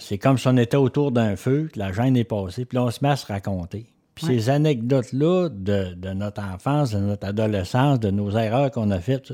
[0.00, 2.84] c'est comme si on était autour d'un feu, que la gêne est passée, puis là,
[2.84, 3.86] on se met à se raconter.
[4.14, 4.38] Puis Ouais.
[4.38, 9.32] ces anecdotes-là de, de notre enfance, de notre adolescence, de nos erreurs qu'on a faites,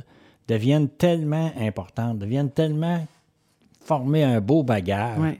[0.48, 3.06] deviennent tellement importantes, deviennent tellement
[3.84, 5.38] former un beau bagage Ouais.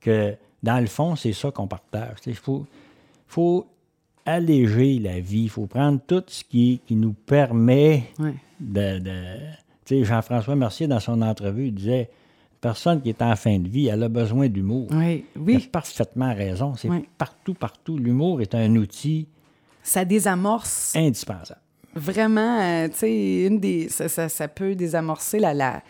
[0.00, 2.16] que dans le fond, c'est ça qu'on partage.
[2.26, 2.66] Il faut,
[3.26, 3.66] faut
[4.26, 5.44] alléger la vie.
[5.44, 8.34] Il faut prendre tout ce qui, qui nous permet Ouais.
[8.60, 8.98] de.
[8.98, 9.36] de-
[9.84, 12.10] tu sais, Jean-François Mercier, dans son entrevue, il disait
[12.62, 14.86] Personne qui est en fin de vie, elle a besoin d'humour.
[14.92, 15.68] Oui, Il a oui.
[15.70, 16.74] parfaitement raison.
[16.76, 17.04] C'est Oui.
[17.18, 17.98] partout, partout.
[17.98, 19.26] L'humour est un outil
[19.82, 21.60] Ça désamorce indispensable.
[21.94, 23.88] vraiment, euh, tu sais, une des.
[23.90, 25.52] Ça, ça- ça peut désamorcer la.
[25.52, 25.82] la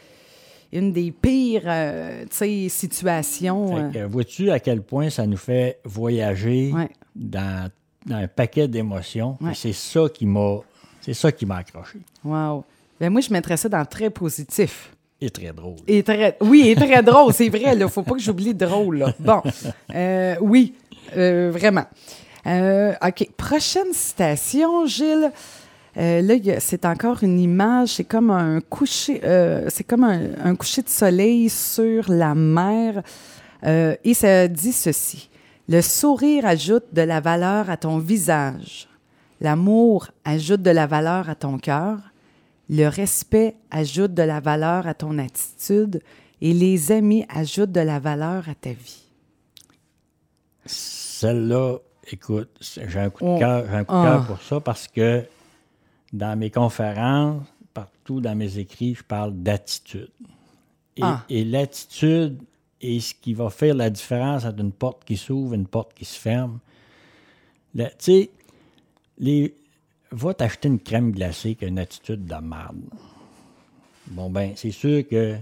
[0.75, 3.91] une des pires, euh, tu sais, situations.
[3.95, 6.89] Euh, vois-tu à quel point ça nous fait voyager Ouais.
[7.15, 7.71] dans,
[8.07, 9.37] dans un paquet d'émotions?
[9.43, 9.53] Ouais.
[9.55, 10.61] C'est ça qui m'a
[11.03, 11.99] c'est ça qui m'a accroché.
[12.25, 12.65] wow.
[12.99, 14.97] Ben moi, je mettrais ça dans très positif.
[15.23, 15.77] Et très drôle.
[15.87, 17.77] Et très, oui, et très drôle, c'est vrai.
[17.77, 18.99] Il faut pas que j'oublie drôle.
[18.99, 19.15] Là.
[19.21, 19.41] Bon,
[19.95, 20.75] euh, oui,
[21.17, 21.85] euh, vraiment.
[22.45, 25.31] Euh, OK, prochaine citation, Gilles.
[25.95, 27.91] Là, il c'est encore une image.
[27.91, 29.21] C'est comme un coucher,
[29.69, 33.03] c'est comme un, un coucher de soleil sur la mer.
[33.65, 35.31] Et ça dit ceci
[35.69, 38.89] Le sourire ajoute de la valeur à ton visage.
[39.41, 41.99] L'amour ajoute de la valeur à ton cœur.
[42.75, 46.03] Le respect ajoute de la valeur à ton attitude
[46.41, 49.03] et les amis ajoutent de la valeur à ta vie.
[50.65, 51.77] Celle-là,
[52.11, 53.39] écoute, c'est- j'ai un coup de Oh.
[53.39, 55.23] cœur j'ai un coup de cœur pour ça parce que
[56.15, 57.43] dans mes conférences,
[57.75, 60.11] partout dans mes écrits, je parle d'attitude.
[60.97, 61.25] Et, Ah.
[61.29, 62.39] et l'attitude
[62.81, 65.93] est ce qui va faire la différence entre une porte qui s'ouvre et une porte
[65.95, 66.59] qui se ferme.
[67.77, 68.31] Tu sais,
[69.19, 69.55] les...
[70.13, 72.81] va t'acheter une crème glacée qui a une attitude de merde.
[74.09, 75.37] Bon, ben, c'est sûr que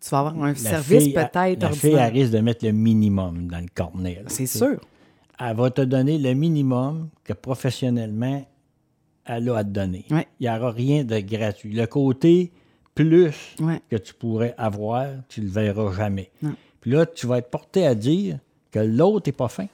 [0.00, 3.48] Tu vas avoir un la service peut-être La fille, elle risque de mettre le minimum
[3.48, 4.22] dans le cornet.
[4.28, 4.80] C'est sûr.
[5.40, 8.44] Elle va te donner le minimum que professionnellement,
[9.24, 10.04] elle a à te donner.
[10.10, 10.26] Ouais.
[10.40, 11.72] Il n'y aura rien de gratuit.
[11.74, 12.50] Le côté
[12.94, 13.80] plus Ouais.
[13.90, 16.30] que tu pourrais avoir, tu ne le verras jamais.
[16.42, 16.54] Non.
[16.80, 18.38] Puis là, tu vas être porté à dire
[18.72, 19.66] que l'autre n'est pas fin.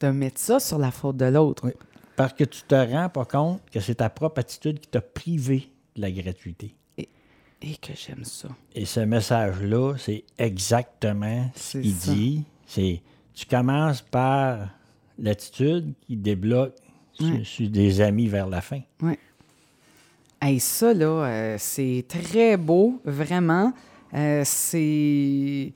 [0.00, 1.72] De mettre ça sur la faute de l'autre.
[2.18, 5.70] Parce que tu te rends pas compte que c'est ta propre attitude qui t'a privé
[5.96, 6.74] de la gratuité.
[7.60, 8.48] Et que j'aime ça.
[8.74, 12.44] Et ce message-là, c'est exactement ce qu'il dit.
[12.66, 13.02] C'est
[13.34, 14.68] tu commences par
[15.18, 16.74] l'attitude qui débloque
[17.14, 17.42] sur- Ouais.
[17.44, 18.80] sur des amis vers la fin.
[19.02, 19.14] Oui.
[20.40, 23.72] Hey, ça, là, euh, c'est très beau, vraiment.
[24.14, 25.72] Euh, c'est.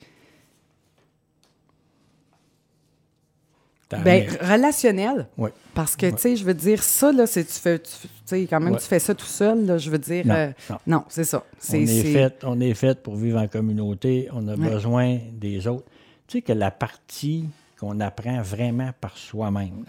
[4.01, 5.27] Ben, relationnel.
[5.37, 5.51] Ouais.
[5.73, 7.79] Parce que, tu sais, je veux dire, ça, là, c'est tu fais.
[7.79, 7.89] Tu
[8.25, 10.25] sais, quand même, tu fais ça tout seul, là, je veux dire.
[10.25, 10.77] Non, euh, non.
[10.87, 11.43] non, c'est ça.
[11.69, 14.29] On est, fait, on est fait pour vivre en communauté.
[14.33, 15.85] On a besoin des autres.
[16.27, 17.45] Tu sais que la partie
[17.79, 19.85] qu'on apprend vraiment par soi-même,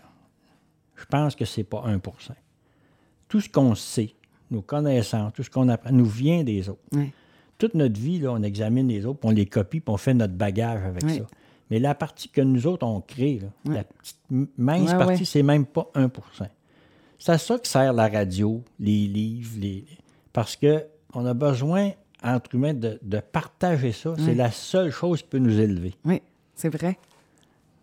[0.96, 2.00] je pense que c'est pas 1%
[3.28, 4.14] Tout ce qu'on sait,
[4.50, 6.80] nos connaissances, tout ce qu'on apprend, nous vient des autres.
[7.58, 10.14] Toute notre vie, là, on examine les autres, puis on les copie, puis on fait
[10.14, 11.18] notre bagage avec Oui.
[11.18, 11.26] ça.
[11.70, 13.76] Mais la partie que nous autres, on crée, là, Ouais.
[13.78, 14.18] la petite
[14.58, 15.24] mince Ouais, partie, ouais.
[15.24, 16.10] c'est même pas 1%
[17.18, 19.84] C'est à ça que sert la radio, les livres, les...
[20.32, 24.14] parce que on a besoin, entre humains, de, de partager ça.
[24.18, 25.94] C'est la seule chose qui peut nous élever.
[26.04, 26.20] Oui,
[26.54, 26.98] c'est vrai.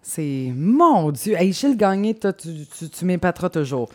[0.01, 0.51] C'est.
[0.55, 1.35] Mon Dieu!
[1.37, 3.89] Hey, Gilles Gagné, toi, tu, tu, tu m'épateras toujours.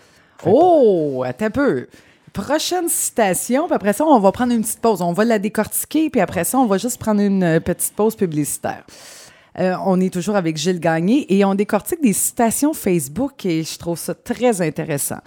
[0.47, 1.23] Oh!
[1.27, 1.87] Attends un peu.
[2.33, 5.01] Prochaine citation, puis après ça, on va prendre une petite pause.
[5.03, 8.15] On va la décortiquer, puis après ça, on va juste prendre une euh, petite pause
[8.15, 8.85] publicitaire.
[9.59, 13.79] Euh, on est toujours avec Gilles Gagné et on décortique des citations Facebook et je
[13.79, 15.21] trouve ça très intéressant.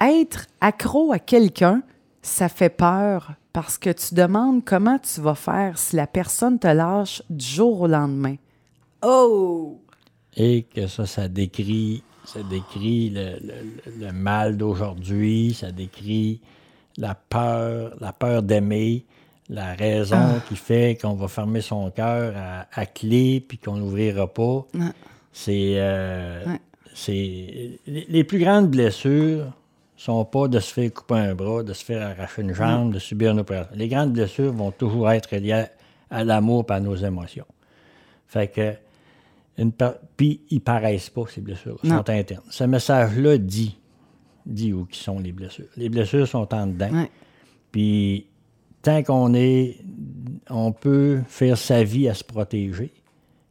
[0.00, 1.82] Être accro à quelqu'un,
[2.22, 6.68] ça fait peur parce que tu demandes comment tu vas faire si la personne te
[6.68, 8.36] lâche du jour au lendemain.
[9.02, 9.80] Oh!
[10.36, 16.40] Et que ça, ça décrit, ça décrit le, mal d'aujourd'hui, ça décrit
[16.96, 19.04] la peur, la peur d'aimer,
[19.50, 20.40] la raison Ah.
[20.48, 24.66] qui fait qu'on va fermer son cœur à, à clé puis qu'on n'ouvrira pas.
[25.32, 26.60] C'est, euh, Ouais.
[26.94, 29.52] c'est les, plus grandes blessures
[29.96, 32.98] sont pas de se faire couper un bras, de se faire arracher une jambe, de
[32.98, 33.72] subir une opération.
[33.74, 35.64] Les grandes blessures vont toujours être liées
[36.10, 37.46] à l'amour et à nos émotions.
[38.26, 38.74] Fait que
[39.56, 41.78] une par- Puis, ils paraissent pas, ces blessures.
[41.82, 42.44] Ils sont internes.
[42.48, 43.76] Ce message-là dit,
[44.46, 45.66] dit où qui sont les blessures.
[45.76, 47.06] Les blessures sont en dedans.
[47.72, 48.27] Puis,
[48.88, 49.76] tant qu'on est.
[50.50, 52.92] On peut faire sa vie à se protéger,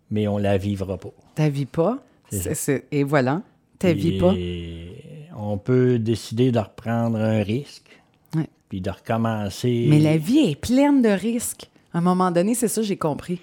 [0.09, 1.11] mais on la vivra pas.
[1.35, 1.99] Ta vie pas.
[2.29, 3.41] C'est C'est- c'est- Et voilà.
[3.79, 4.33] Ta vie pas.
[4.33, 4.93] Puis,
[5.39, 8.01] On peut décider de reprendre un risque,
[8.35, 8.47] Ouais.
[8.69, 9.85] puis de recommencer.
[9.87, 11.69] Mais la vie est pleine de risques.
[11.93, 13.39] À un moment donné, c'est ça, j'ai compris.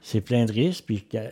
[0.00, 1.30] C'est plein de risques, puis euh,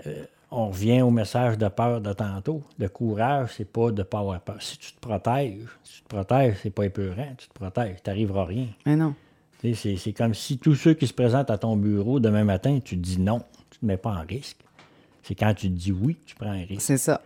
[0.53, 2.63] on revient au message de peur de tantôt.
[2.79, 4.63] Le courage, c'est pas de pas avoir peur.
[4.63, 7.35] Si tu te protèges, si tu te protèges, c'est pas épeurant.
[7.37, 8.69] Tu te protèges, tu n'arriveras rien.
[8.87, 9.15] Mais non.
[9.63, 13.03] C'est comme si tous ceux qui se présentent à ton bureau demain matin, tu te
[13.03, 14.59] dis non, tu ne te mets pas en risque.
[15.23, 16.81] C'est quand tu te dis oui, que tu prends un risque.
[16.83, 17.21] C'est ça.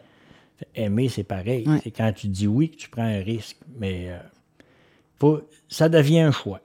[0.74, 1.66] Aimer, c'est pareil.
[1.68, 1.80] Ouais.
[1.82, 3.56] C'est quand tu dis oui que tu prends un risque.
[3.78, 4.18] Mais euh,
[5.18, 6.60] faut, ça devient un choix.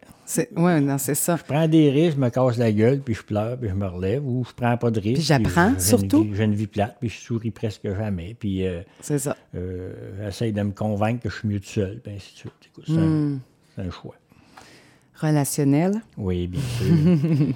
[0.56, 1.38] Ouais, non, c'est ça.
[1.38, 3.88] Je prends des risques, je me casse la gueule, puis je pleure, puis je me
[3.88, 5.16] relève, ou je prends pas de risques.
[5.16, 6.28] Puis j'apprends, surtout.
[6.34, 8.36] J'ai une vie plate, puis je souris presque jamais.
[8.40, 9.36] Puis euh, C'est ça.
[9.56, 9.92] euh,
[10.24, 12.54] j'essaye de me convaincre que je suis mieux tout seul, puis ainsi de suite.
[12.86, 13.36] C'est, Hmm.
[13.36, 13.40] un,
[13.76, 14.16] c'est un choix.
[15.22, 16.02] Relationnel.
[16.18, 17.56] Oui, bien sûr.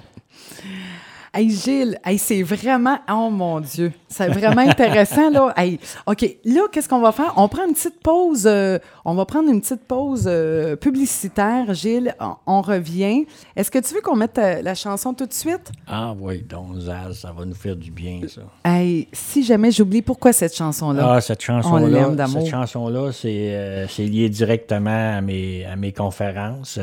[1.36, 5.52] Hey Gilles, hey, c'est vraiment, oh mon Dieu, c'est vraiment intéressant là.
[5.56, 7.32] Hey, ok, là qu'est-ce qu'on va faire?
[7.36, 11.74] On prend une petite pause, euh, on va prendre une petite pause euh, publicitaire.
[11.74, 13.26] Gilles, on, on revient.
[13.56, 15.72] Est-ce que tu veux qu'on mette euh, la chanson tout de suite?
[15.88, 18.42] Ah oui, donc Zaz, ça va nous faire du bien, ça.
[18.64, 21.14] Hey, si jamais j'oublie pourquoi cette chanson là.
[21.16, 22.42] Ah, cette chanson-là, d'amour.
[22.42, 26.78] cette chanson-là, c'est c'est lié directement à mes, à mes conférences.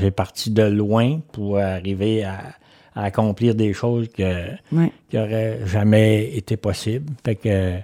[0.00, 2.38] J'ai parti de loin pour arriver à,
[2.94, 4.92] à accomplir des choses que, Ouais.
[5.08, 7.12] qui n'auraient jamais été possibles.
[7.24, 7.74] Fait que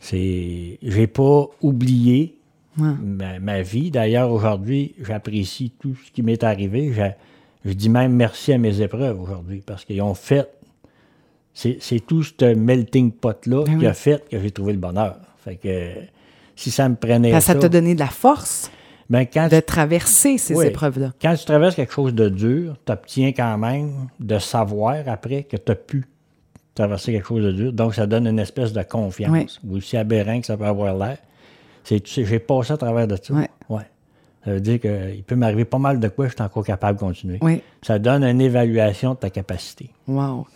[0.00, 0.78] c'est.
[0.82, 2.34] J'ai pas oublié
[2.78, 2.92] Ouais.
[3.02, 3.90] ma, ma vie.
[3.90, 6.92] D'ailleurs, aujourd'hui, j'apprécie tout ce qui m'est arrivé.
[6.92, 7.02] Je,
[7.68, 10.48] je dis même merci à mes épreuves aujourd'hui parce qu'ils ont fait.
[11.54, 13.86] C'est c'est tout ce melting pot-là Ben qui oui.
[13.86, 15.16] a fait que j'ai trouvé le bonheur.
[15.44, 15.90] Fait que
[16.54, 18.70] si ça me prenait ça, ça t'a donné de la force
[19.10, 20.66] ben, quand, de traverser ces Oui.
[20.66, 21.12] épreuves-là.
[21.20, 25.56] quand tu traverses quelque chose de dur, tu obtiens quand même de savoir après que
[25.56, 26.04] tu as pu
[26.74, 27.72] traverser quelque chose de dur.
[27.72, 29.60] Donc, ça donne une espèce de confiance.
[29.64, 29.76] Oui.
[29.78, 31.18] Aussi aberrant que ça peut avoir l'air.
[31.84, 33.32] C'est, tu sais, j'ai passé à travers de ça.
[33.34, 33.48] Ouais.
[33.68, 33.82] Ouais.
[34.44, 37.04] Ça veut dire qu'il peut m'arriver pas mal de quoi, je suis encore capable de
[37.04, 37.38] continuer.
[37.42, 37.62] Oui.
[37.82, 39.90] Ça donne une évaluation de ta capacité.
[40.06, 40.46] Wow.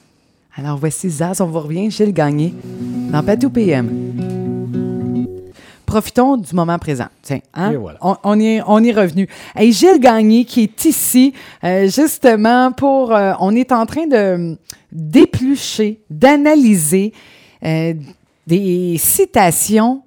[0.54, 2.54] Alors voici Zaz, on vous revient, Gilles Gagné,
[3.10, 4.91] dans Patou PM.
[5.92, 7.08] Profitons du moment présent.
[7.20, 7.72] Tiens, hein?
[7.72, 7.98] Et voilà.
[8.00, 9.28] on, on y est, on y est revenu.
[9.54, 13.14] Hey, Gilles Gagné qui est ici euh, justement pour...
[13.14, 14.56] euh, on est en train de
[14.90, 17.12] d'éplucher, d'analyser
[17.62, 17.92] euh,
[18.46, 20.02] des citations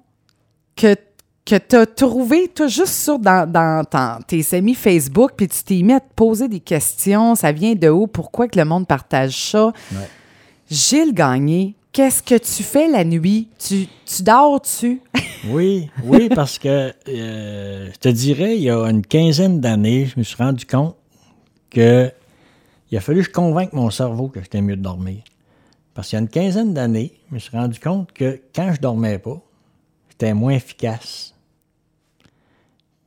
[0.74, 0.96] que,
[1.44, 5.82] que tu as trouvées, toi, juste sur dans, dans tes amis Facebook, puis tu t'es
[5.82, 7.36] mis à te poser des questions.
[7.36, 8.08] Ça vient de où?
[8.08, 9.66] Pourquoi que le monde partage ça?
[9.66, 10.08] Ouais.
[10.68, 13.48] Gilles Gagné, qu'est-ce que tu fais la nuit?
[13.58, 15.00] Tu, tu dors-tu?
[15.48, 20.18] Oui, oui, parce que euh, je te dirais, il y a une quinzaine d'années, je
[20.18, 20.96] me suis rendu compte
[21.70, 22.10] que
[22.90, 25.22] il a fallu que je convainque mon cerveau que c'était mieux de dormir.
[25.94, 28.80] Parce qu'il y a une quinzaine d'années, je me suis rendu compte que quand je
[28.80, 29.40] dormais pas,
[30.10, 31.34] j'étais moins efficace.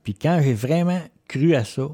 [0.04, 1.90] Puis quand j'ai vraiment cru à ça,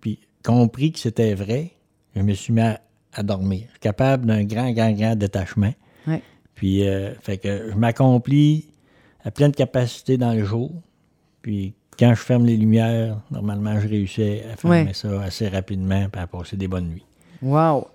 [0.00, 1.70] puis compris que c'était vrai,
[2.14, 2.80] je me suis mis à,
[3.14, 3.62] à dormir.
[3.66, 5.72] Je suis capable d'un grand, grand, grand détachement.
[6.06, 6.22] Ouais.
[6.54, 8.66] Puis, euh, fait que je m'accomplis
[9.24, 10.70] à pleine capacité dans le jour.
[11.42, 14.92] Puis, quand je ferme les lumières, normalement, je réussis à fermer Ouais.
[14.94, 17.04] ça assez rapidement et à passer des bonnes nuits.
[17.42, 17.86] Wow!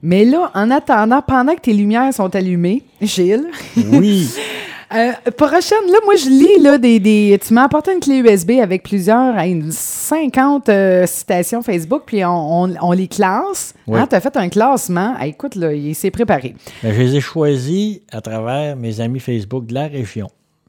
[0.00, 4.28] Mais là, en attendant, pendant que tes lumières sont allumées, Gilles, Oui,
[4.94, 8.52] euh, prochaine, là, moi, je lis, là, des, des- tu m'as apporté une clé USB
[8.62, 13.74] avec plusieurs, hey, une 50 euh, citations Facebook, puis on, on- on les classe.
[13.86, 14.00] Oui.
[14.08, 15.16] tu as fait un classement.
[15.18, 16.54] Hey, écoute, là, il s'est préparé.
[16.82, 20.28] Ben, je les ai choisis à travers mes amis Facebook de la région.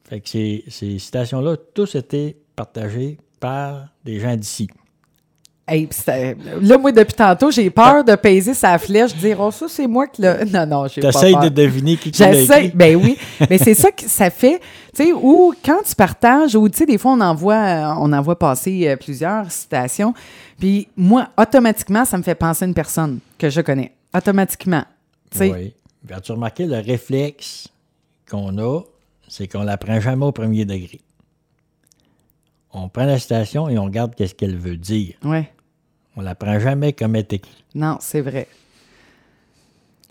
[0.10, 4.67] Fait que ces, ces citations-là, tous étaient partagées par des gens d'ici.
[5.71, 5.88] Hey,
[6.62, 9.86] là, moi, depuis tantôt, j'ai peur de peser sa flèche, de dire, oh, ça, c'est
[9.88, 10.43] moi qui l'a.
[10.45, 11.43] Non, non, j'ai pas T'essayes peur.
[11.43, 12.77] de deviner qui l'a J'essaie, écrit.
[12.77, 13.17] ben oui.
[13.49, 14.60] Mais c'est ça que ça fait,
[14.95, 18.12] tu sais, ou quand tu partages, ou tu sais, des fois, on envoie, euh, on
[18.13, 20.13] envoie passer euh, plusieurs citations,
[20.60, 23.91] puis moi, automatiquement, ça me fait penser à une personne que je connais.
[24.15, 24.84] Automatiquement.
[25.32, 25.73] Tu sais, Oui.
[26.12, 27.67] As-tu remarqué le réflexe
[28.29, 28.82] qu'on a,
[29.27, 31.01] c'est qu'on la prend jamais au premier degré?
[32.73, 35.15] On prend la citation et on regarde qu'est-ce qu'elle veut dire.
[35.23, 35.51] ouais.
[36.19, 37.45] On la prend jamais comme écrite.
[37.73, 38.47] Non, c'est vrai.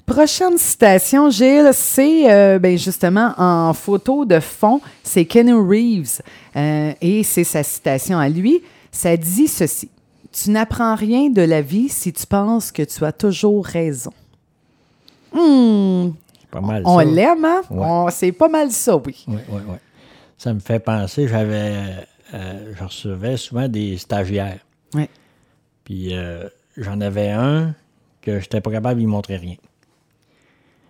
[0.07, 6.23] Prochaine citation, Gilles, c'est euh, ben, justement en photo de fond, c'est Kenny Reeves
[6.57, 8.63] euh, et c'est sa citation à lui.
[8.91, 9.91] Ça dit ceci
[10.33, 14.13] Tu n'apprends rien de la vie si tu penses que tu as toujours raison.
[15.35, 17.05] Hmm, C'est pas mal on ça.
[17.05, 17.61] l'aime, hein?
[17.69, 17.85] Ouais.
[17.87, 19.25] On- C'est pas mal ça, oui.
[19.29, 19.77] Oui, oui, oui.
[20.39, 21.75] Ça me fait penser, j'avais,
[22.33, 24.61] euh, je recevais souvent des stagiaires.
[24.95, 25.11] Ouais.
[25.89, 26.47] Puis euh,
[26.77, 27.75] j'en avais un
[28.21, 29.55] que je n'étais pas capable de lui montrer rien.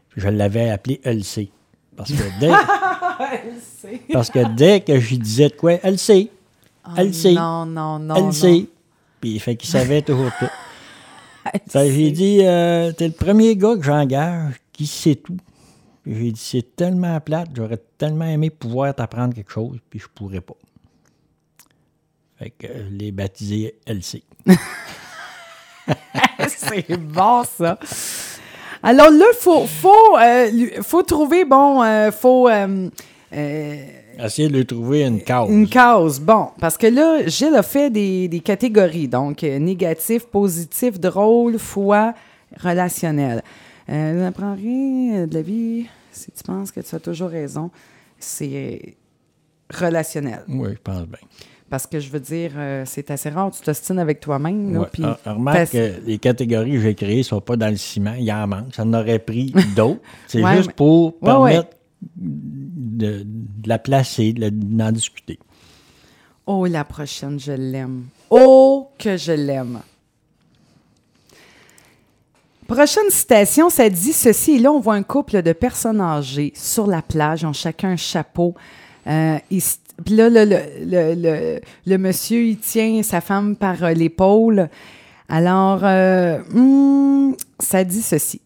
[0.09, 1.51] Puis je l'avais appelé LC.
[1.97, 2.51] Parce que dès,
[4.13, 6.31] parce que, dès que je lui disais de quoi, elle sait.
[6.97, 7.35] elle sait.
[7.35, 8.17] Non, non, non.
[8.17, 8.33] elle non.
[8.33, 8.67] sait.
[9.21, 11.53] Puis fait qu'il savait toujours tout.
[11.73, 15.39] J'ai dit, euh, t'es le premier gars que j'engage qui sait tout.
[16.03, 20.09] Puis J'ai dit, c'est tellement plate, j'aurais tellement aimé pouvoir t'apprendre quelque chose, puis je
[20.13, 20.57] pourrais pas.
[22.39, 24.23] Fait que je l'ai baptisé LC.
[26.49, 27.79] c'est bon, ça.
[28.83, 32.89] Alors là, il faut, faut, euh, lui- faut trouver, bon, euh, faut, euh,
[33.31, 33.77] Euh,
[34.25, 35.51] Essayer de lui trouver une cause.
[35.51, 36.19] une cause.
[36.19, 39.07] Bon, parce que là, Gilles a fait des, des catégories.
[39.07, 42.15] Donc, euh, négatif, positif, drôle, foi,
[42.59, 43.43] relationnel.
[43.91, 47.71] Euh, vous apprendrez de la vie, si tu penses que tu as toujours raison,
[48.19, 48.95] c'est
[49.73, 50.43] relationnel.
[50.49, 51.19] Oui, je pense bien.
[51.71, 54.77] Parce que je veux dire, euh, c'est assez rare, tu t'ostines avec toi-même.
[54.79, 54.87] Ouais.
[54.91, 58.15] puis Ah, remarque que les catégories que j'ai créées ne sont pas dans le ciment.
[58.19, 58.75] Il y en manque.
[58.75, 60.01] Ça en aurait pris d'autres.
[60.27, 61.69] C'est Ouais, juste mais- pour Ouais, permettre
[62.17, 65.39] De, de la placer, de la- d'en discuter.
[66.47, 68.05] Oh, la prochaine, je l'aime.
[68.31, 69.81] Oh, que je l'aime.
[72.67, 74.53] Prochaine citation, ça dit ceci.
[74.53, 77.45] Et là, on voit un couple de personnes âgées sur la plage.
[77.45, 78.55] Ont chacun un chapeau.
[79.07, 79.63] Euh, ils
[80.05, 84.69] Puis là, le, le, le, monsieur, il tient sa femme par euh, l'épaule.
[85.29, 88.41] Alors, euh, hmm, ça dit ceci.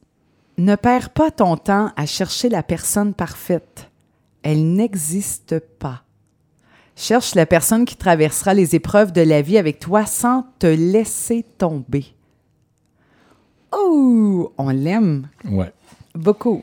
[0.59, 3.91] Ne perds pas ton temps à chercher la personne parfaite.
[4.43, 6.03] Elle n'existe pas.
[6.97, 11.45] Cherche la personne qui traversera les épreuves de la vie avec toi sans te laisser
[11.59, 12.07] tomber.
[13.73, 15.73] Oh, on l'aime Ouais.
[16.15, 16.63] beaucoup.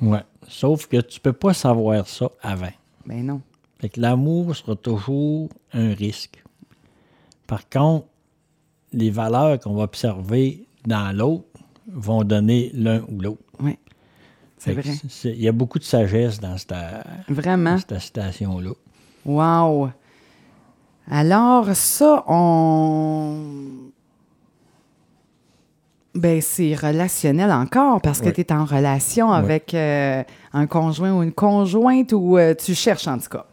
[0.00, 0.22] Ouais.
[0.48, 2.68] Sauf que tu peux pas savoir ça avant.
[3.06, 3.40] Ben non.
[3.84, 6.42] Fait que l'amour sera toujours un risque.
[7.46, 8.06] Par contre,
[8.94, 11.60] les valeurs qu'on va observer dans l'autre
[11.92, 13.42] vont donner l'un ou l'autre.
[13.60, 13.78] Oui,
[14.56, 14.90] c'est vrai.
[15.24, 16.72] Il y a beaucoup de sagesse dans cette,
[17.28, 17.72] Vraiment?
[17.72, 18.70] dans cette citation-là.
[19.26, 19.90] Wow.
[21.06, 23.90] Alors, ça, on.
[26.14, 28.32] Ben, c'est relationnel encore parce que Oui.
[28.34, 30.22] tu es en relation avec euh,
[30.52, 33.46] un conjoint ou une conjointe ou euh, tu cherches en tout cas.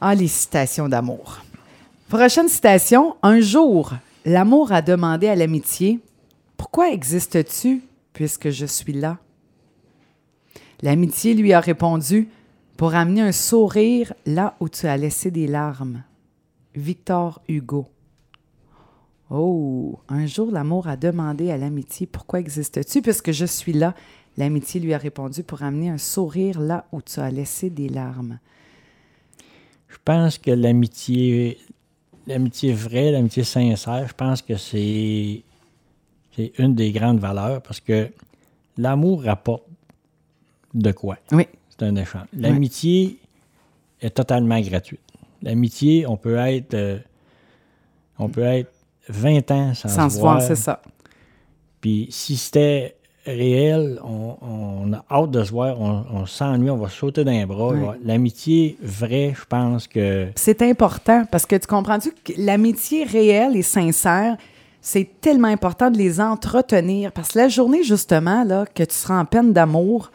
[0.00, 1.38] Ah, les citations d'amour.
[2.10, 3.16] Prochaine citation.
[3.22, 3.92] Un jour,
[4.26, 6.00] l'amour a demandé à l'amitié
[6.58, 9.16] Pourquoi existes-tu puisque je suis là
[10.82, 12.28] L'amitié lui a répondu
[12.76, 16.02] Pour amener un sourire là où tu as laissé des larmes.
[16.74, 17.86] Victor Hugo.
[19.30, 23.94] Oh, un jour, l'amour a demandé à l'amitié Pourquoi existes-tu puisque je suis là
[24.36, 28.38] L'amitié lui a répondu Pour amener un sourire là où tu as laissé des larmes.
[29.88, 31.58] Je pense que l'amitié,
[32.26, 35.42] l'amitié vraie, l'amitié sincère, je pense que c'est,
[36.36, 38.10] c'est une des grandes valeurs parce que
[38.76, 39.64] l'amour rapporte
[40.74, 41.16] de quoi?
[41.32, 42.26] Oui, C'est un échange.
[42.36, 43.18] L'amitié
[44.00, 45.00] est totalement gratuite.
[45.42, 46.98] L'amitié, on peut être, euh,
[48.18, 48.73] on peut être
[49.08, 50.80] 20 ans sans, sans se voir, c'est ça.
[51.80, 56.76] Puis si c'était réel, on, on a hâte de se voir, on, on s'ennuie, on
[56.76, 57.72] va sauter les bras.
[58.02, 63.62] L'amitié vraie, je pense que C'est important parce que tu comprends-tu que l'amitié réelle et
[63.62, 64.36] sincère,
[64.80, 69.18] c'est tellement important de les entretenir parce que la journée, justement, là, que tu seras
[69.20, 70.10] en peine d'amour,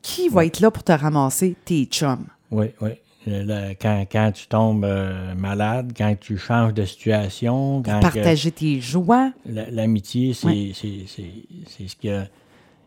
[0.00, 1.54] qui va être là pour te ramasser?
[1.64, 2.26] Tes chums.
[2.50, 2.90] Oui, oui.
[3.28, 8.50] Euh, Quand, quand tu tombes euh, malade, quand tu changes de situation, quand que Partager
[8.50, 9.32] tes joies.
[9.46, 12.24] la- l'amitié, c'est ce que,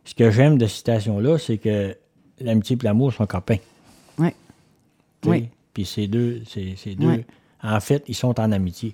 [0.03, 1.95] ce que j'aime de cette citation-là, c'est que
[2.41, 3.57] l'amitié et l'amour sont copains.
[4.19, 4.29] Oui.
[5.25, 5.49] Oui.
[5.73, 7.23] Puis ces deux, c'est ces deux
[7.63, 8.93] en fait, ils sont en amitié.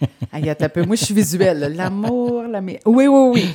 [0.32, 0.84] Aïe, un peu.
[0.84, 1.72] Moi, je suis visuelle.
[1.76, 2.78] L'amour, l'ami...
[2.84, 3.46] Oui, oui, oui.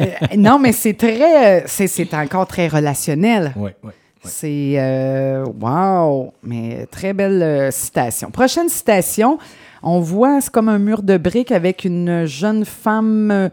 [0.00, 1.64] Euh, non, mais c'est très...
[1.66, 3.52] c'est encore très relationnel.
[3.56, 3.92] Oui, oui.
[4.26, 8.30] C'est euh, wow, mais très belle euh, citation.
[8.30, 9.38] Prochaine citation,
[9.82, 13.50] on voit c'est comme un mur de briques avec une jeune femme,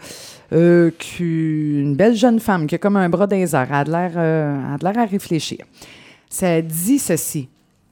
[0.52, 3.68] euh, une belle jeune femme qui a comme un bras les airs.
[3.72, 5.66] Euh, elle a de l'air à réfléchir.
[6.30, 7.50] Ça dit ceci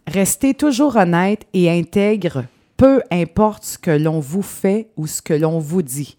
[0.08, 2.46] restez toujours honnête et intègre,
[2.78, 6.18] peu importe ce que l'on vous fait ou ce que l'on vous dit.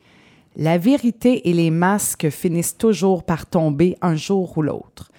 [0.56, 5.11] La vérité et les masques finissent toujours par tomber un jour ou l'autre.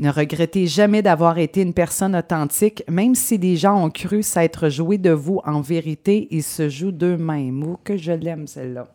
[0.00, 4.68] Ne regrettez jamais d'avoir été une personne authentique, même si des gens ont cru s'être
[4.70, 5.40] joués de vous.
[5.44, 7.62] En vérité, ils se jouent d'eux-mêmes.
[7.64, 8.88] Oh, que je l'aime, celle-là.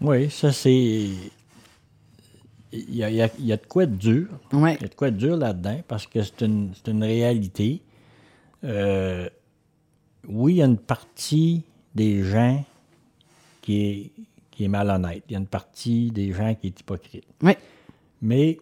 [0.00, 1.08] Oui, ça c'est.
[2.72, 4.26] Il y a, il y a- il y a de quoi de dur.
[4.52, 7.02] Oui, Il y a de quoi de dur là-dedans parce que c'est une, c'est une
[7.04, 7.80] réalité.
[8.64, 9.28] Euh,
[10.28, 11.62] oui, il y a une partie
[11.94, 12.64] des gens
[13.62, 14.10] qui est,
[14.50, 15.22] qui est malhonnête.
[15.28, 17.24] Il y a une partie des gens qui est hypocrite.
[17.42, 17.52] oui,
[18.20, 18.58] Mais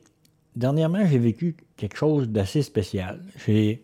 [0.57, 3.21] dernièrement, j'ai vécu quelque chose d'assez spécial.
[3.47, 3.83] J'ai,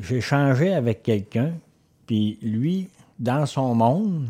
[0.00, 1.52] j'ai échangé avec quelqu'un,
[2.06, 4.28] puis lui, dans son monde,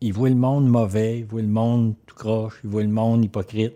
[0.00, 3.24] il voit le monde mauvais, il voit le monde tout croche, il voit le monde
[3.24, 3.74] hypocrite.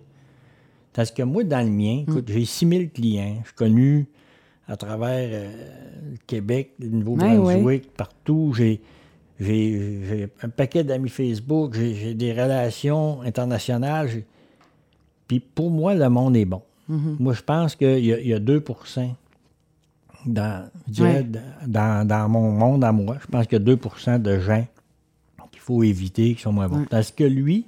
[0.92, 3.38] Parce que moi, dans le mien, écoute, j'ai 6000 clients.
[3.42, 4.06] Je suis connu
[4.68, 8.52] à travers euh, le Québec, le Nouveau-Brunswick, partout.
[8.56, 8.80] J'ai,
[9.40, 14.08] j'ai, j'ai un paquet d'amis Facebook, j'ai, j'ai des relations internationales.
[14.08, 14.24] j'ai-
[15.28, 16.62] Puis pour moi, le monde est bon.
[16.88, 18.62] Moi, je pense qu'il y, y a 2
[20.26, 21.40] dans, je dirais, Ouais.
[21.66, 23.16] dans, dans mon monde à moi.
[23.20, 24.66] Je pense qu'il y a 2% de gens
[25.50, 26.80] qu'il faut éviter, qui sont moins bons.
[26.80, 26.86] Ouais.
[26.90, 27.66] Parce que lui,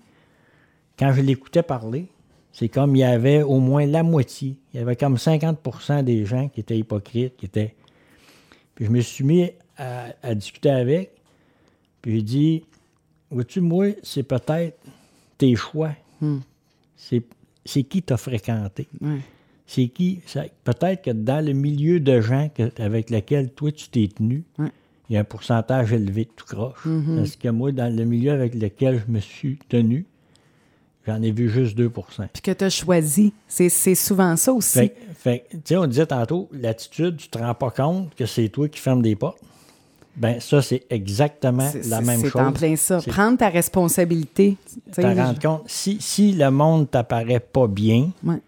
[0.99, 2.07] quand je l'écoutais parler,
[2.53, 4.57] c'est comme il y avait au moins la moitié.
[4.73, 7.75] Il y avait comme 50% des gens qui étaient hypocrites, qui étaient.
[8.75, 11.13] Puis je me suis mis à, à discuter avec,
[12.03, 12.65] puis j'ai dit
[13.31, 14.79] Vois-tu, moi, c'est peut-être
[15.39, 15.93] tes choix.
[16.97, 17.23] C'est,
[17.65, 18.89] c'est qui t'as fréquenté?
[19.01, 19.19] Ouais.
[19.67, 20.21] C'est qui?
[20.65, 24.69] peut-être que dans le milieu de gens que- avec lesquels toi tu t'es tenu, Ouais.
[25.09, 26.87] il y a un pourcentage élevé de tout croche.
[27.17, 30.05] Parce que moi, dans le milieu avec lequel je me suis tenu,
[31.07, 33.33] j'en ai vu juste 2% Puis que tu as choisi.
[33.49, 34.79] C'est c'est souvent ça aussi.
[34.79, 38.49] Fait, fait tu sais, on disait tantôt, l'attitude, tu te rends pas compte que c'est
[38.51, 39.41] toi qui fermes des portes.
[40.17, 42.31] Ben ça, c'est exactement la même chose.
[42.33, 43.01] C'est en plein ça.
[43.07, 44.57] Prendre ta responsabilité.
[44.93, 48.41] Te rendre compte, si, si le monde t'apparaît pas bien, Ouais,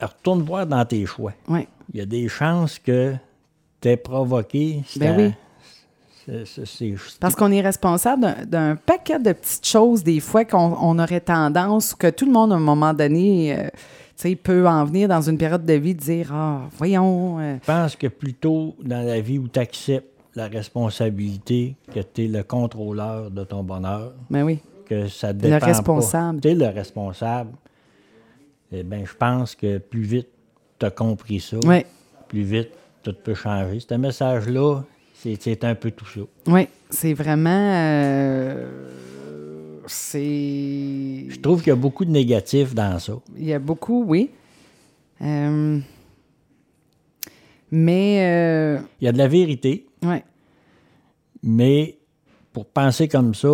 [0.00, 1.32] retourne voir dans tes choix.
[1.48, 1.68] ouais.
[1.92, 3.14] Il y a des chances que
[3.80, 4.82] tu aies provoqué.
[4.96, 6.44] Ben oui.
[6.46, 11.20] c'est- Parce qu'on est responsable d'un- paquet de petites choses, des fois, qu'on on aurait
[11.20, 13.68] tendance, que tout le monde, à un moment donné, euh,
[14.14, 17.40] sais, peut en venir dans une période de vie, dire Ah, voyons.
[17.40, 22.24] euh, Je pense que plutôt dans la vie où tu acceptes la responsabilité, que tu
[22.24, 24.58] es le contrôleur de ton bonheur, ben oui.
[24.86, 26.40] que ça dépend responsable.
[26.40, 27.50] Tu es le responsable.
[28.72, 30.28] Eh bien, je pense que plus vite
[30.78, 31.84] tu as compris ça, Oui,
[32.28, 32.70] plus vite
[33.02, 33.80] tout peut changer.
[33.80, 34.82] Ce message-là,
[35.14, 36.20] c'est c'est un peu tout ça.
[36.46, 36.68] oui.
[36.92, 37.50] C'est vraiment.
[37.50, 38.68] euh,
[39.86, 40.18] c'est.
[41.28, 43.12] Je trouve qu'il y a beaucoup de négatifs dans ça.
[43.36, 44.30] Il y a beaucoup, oui.
[45.22, 45.78] Euh,
[47.70, 50.24] mais, euh, Il y a de la vérité, ouais.
[51.42, 51.98] mais
[52.52, 53.48] pour penser comme ça,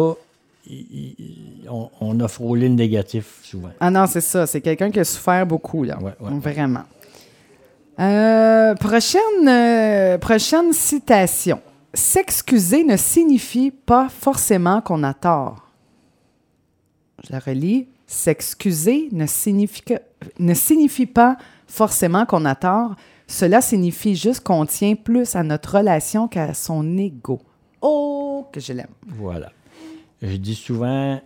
[1.68, 3.70] on, on a frôlé le négatif souvent.
[3.80, 4.46] Ah non, c'est ça.
[4.46, 5.98] C'est quelqu'un qui a souffert beaucoup, là.
[5.98, 6.38] Ouais, ouais, ouais.
[6.40, 6.82] Vraiment.
[8.00, 11.60] Euh, prochaine, euh, prochaine citation.
[11.94, 15.68] S'excuser ne signifie pas forcément qu'on a tort.
[17.26, 17.86] Je la relis.
[18.06, 19.94] S'excuser ne signifie, que-
[20.38, 21.36] ne signifie pas
[21.66, 22.94] forcément qu'on a tort.
[23.26, 27.40] Cela signifie juste qu'on tient plus à notre relation qu'à son ego.
[27.80, 28.86] Oh, que je l'aime.
[29.06, 29.52] Voilà.
[30.22, 31.20] Je dis souvent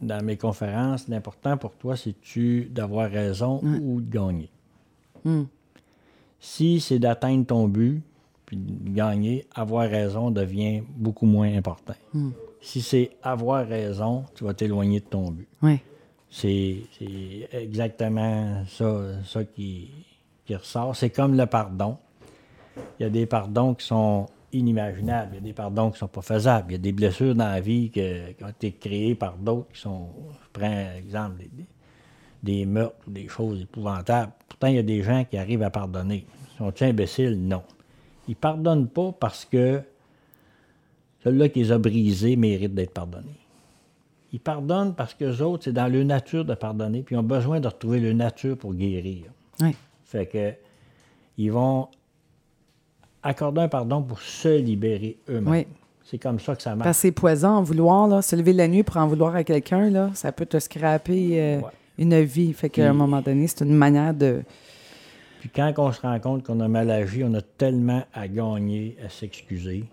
[0.00, 4.50] dans mes conférences, l'important pour toi, c'est-tu d'avoir raison ou de gagner?
[5.24, 5.44] Hmm.
[6.40, 8.02] Si c'est d'atteindre ton but,
[8.44, 11.94] puis de gagner, avoir raison devient beaucoup moins important.
[12.12, 12.30] Hmm.
[12.60, 15.48] Si c'est avoir raison, tu vas t'éloigner de ton but.
[15.62, 15.78] Oui.
[16.30, 19.90] C'est c'est exactement ça, ça qui,
[20.44, 20.96] qui ressort.
[20.96, 21.96] C'est comme le pardon.
[22.98, 25.98] Il y a des pardons qui sont inimaginables, il y a des pardons qui ne
[25.98, 28.00] sont pas faisables, il y a des blessures dans la vie qui
[28.42, 31.50] ont été créées par d'autres qui sont, je prends exemple, des,
[32.42, 34.32] des- meurtres des choses épouvantables.
[34.48, 36.26] Pourtant, il y a des gens qui arrivent à pardonner.
[36.58, 37.38] Sont-ils imbéciles?
[37.40, 37.62] Non.
[38.28, 39.80] Ils ne pardonnent pas parce que
[41.24, 43.34] celui-là qui les a brisés mérite d'être pardonné.
[44.32, 47.60] Ils pardonnent parce que autres, c'est dans leur nature de pardonner, puis ils ont besoin
[47.60, 49.24] de retrouver leur nature pour guérir.
[49.60, 49.74] Oui.
[50.12, 50.52] Fait que
[51.38, 51.88] ils vont
[53.22, 55.48] accorder un pardon pour se libérer eux-mêmes.
[55.48, 55.66] Oui.
[56.04, 56.84] C'est comme ça que ça marche.
[56.84, 58.20] Parce que c'est poison en vouloir, là.
[58.20, 61.56] Se lever la nuit pour en vouloir à quelqu'un, là, ça peut te scraper euh,
[61.60, 61.64] Ouais.
[61.98, 62.52] une vie.
[62.52, 64.42] Fait qu'à un moment donné, c'est une manière de.
[65.40, 68.96] Puis quand on se rend compte qu'on a mal agi, on a tellement à gagner,
[69.04, 69.84] à s'excuser.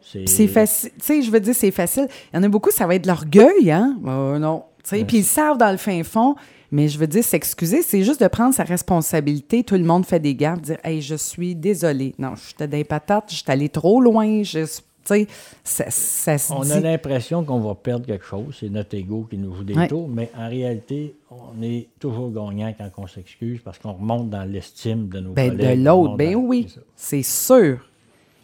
[0.00, 0.90] C'est facile.
[0.98, 2.08] Tu sais, je veux dire, c'est facile.
[2.32, 3.96] Il y en a beaucoup, ça va être de l'orgueil, hein?
[4.04, 4.64] Euh, non.
[4.82, 6.34] Tu sais, puis ils savent dans le fin fond.
[6.72, 9.62] Mais je veux dire, s'excuser, c'est juste de prendre sa responsabilité.
[9.62, 12.14] Tout le monde fait des gaffes, dire Hey, je suis désolé.
[12.18, 14.42] Non, j'étais des patates, j'étais allé trop loin.
[14.42, 14.70] Je, tu
[15.04, 15.26] sais,
[15.64, 16.72] ça, ça se On dit.
[16.72, 19.88] a l'impression qu'on va perdre quelque chose, c'est notre ego qui nous joue des Ouais.
[19.88, 24.44] tours, mais en réalité, on est toujours gagnant quand on s'excuse parce qu'on remonte dans
[24.50, 25.78] l'estime de nos Ben, collègues.
[25.80, 27.78] de l'autre, ben dans- oui, c'est sûr.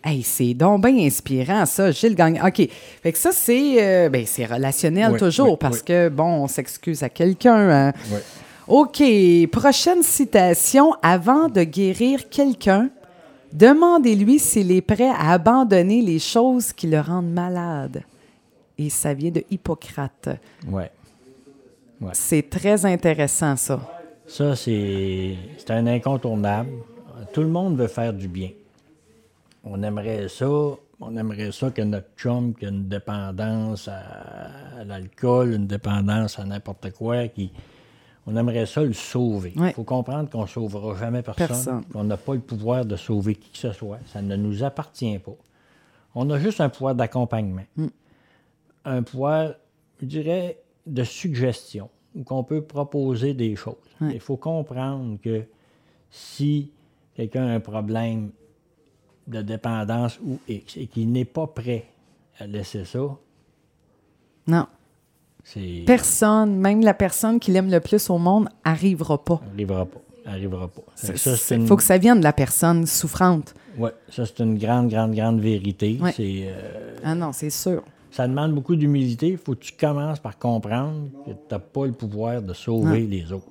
[0.05, 2.47] Hey, c'est donc bien inspirant, ça, Gilles Gagnon.
[2.47, 2.69] OK.
[3.03, 5.85] Fait que ça, c'est euh, ben, c'est relationnel Oui, toujours oui, parce oui.
[5.87, 7.69] que, bon, on s'excuse à quelqu'un.
[7.89, 7.93] hein.
[8.13, 8.23] Ouais.
[8.69, 9.03] OK.
[9.51, 10.93] Prochaine citation.
[11.03, 12.91] Avant de guérir quelqu'un,
[13.53, 18.03] demandez-lui s'il est prêt à abandonner les choses qui le rendent malade.
[18.79, 20.29] Et ça vient de Hippocrate.
[20.71, 20.91] Ouais.
[22.13, 23.81] C'est très intéressant, ça.
[24.29, 26.71] Ça, c'est c'est un incontournable.
[27.33, 28.51] Tout le monde veut faire du bien.
[29.65, 30.49] On aimerait ça.
[31.01, 34.01] On aimerait ça que notre chum qui a une dépendance à,
[34.81, 37.53] à l'alcool, une dépendance à n'importe quoi, qui,
[38.27, 39.53] on aimerait ça le sauver.
[39.55, 39.73] Il Ouais.
[39.73, 41.85] faut comprendre qu'on ne sauvera jamais personne, Personne.
[41.93, 44.01] qu'on n'a pas le pouvoir de sauver qui que ce soit.
[44.07, 45.37] Ça ne nous appartient pas.
[46.17, 47.63] On a juste un pouvoir d'accompagnement.
[47.77, 47.87] Mm.
[48.87, 49.53] Un pouvoir,
[50.01, 51.91] je dirais, de suggestion.
[52.17, 53.75] ou qu'on peut proposer des choses.
[54.01, 54.15] Ouais.
[54.15, 55.45] Il faut comprendre que
[56.11, 56.73] si
[57.15, 58.31] quelqu'un a un problème
[59.29, 61.85] de dépendance ou X et qu'il n'est pas prêt
[62.41, 62.99] à laisser ça,
[64.47, 64.67] Non.
[65.87, 69.41] Personne, même la personne qui l'aime le plus au monde, arrivera pas.
[69.53, 70.01] arrivera pas.
[70.27, 70.83] Arrivera pas.
[71.05, 73.55] Il ça, c'est une- faut que ça vienne de la personne souffrante.
[73.79, 75.99] ouais, ça, c'est une grande, grande, grande vérité.
[76.03, 76.13] Ouais.
[76.21, 77.83] Euh, Ah non, c'est sûr.
[78.11, 79.29] ça demande beaucoup d'humilité.
[79.29, 83.07] Il faut que tu commences par comprendre que tu n'as pas le pouvoir de sauver
[83.07, 83.47] les autres.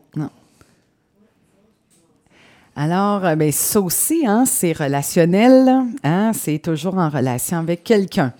[2.80, 5.68] Alors, euh, ben, ça aussi, hein, c'est relationnel.
[6.04, 8.34] Hein, c'est toujours en relation avec quelqu'un.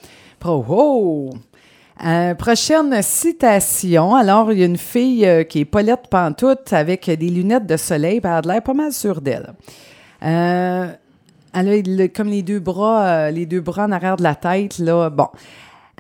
[0.46, 1.32] Oh!
[2.06, 4.14] Euh, prochaine citation.
[4.14, 7.78] Alors, il y a une fille euh, qui est Paulette Pantoute avec des lunettes de
[7.78, 9.54] soleil, elle a l'air pas mal sûre d'elle.
[10.22, 11.00] Elle
[11.54, 15.10] a comme les deux bras, les deux bras en arrière de la tête, là.
[15.10, 15.30] Bon.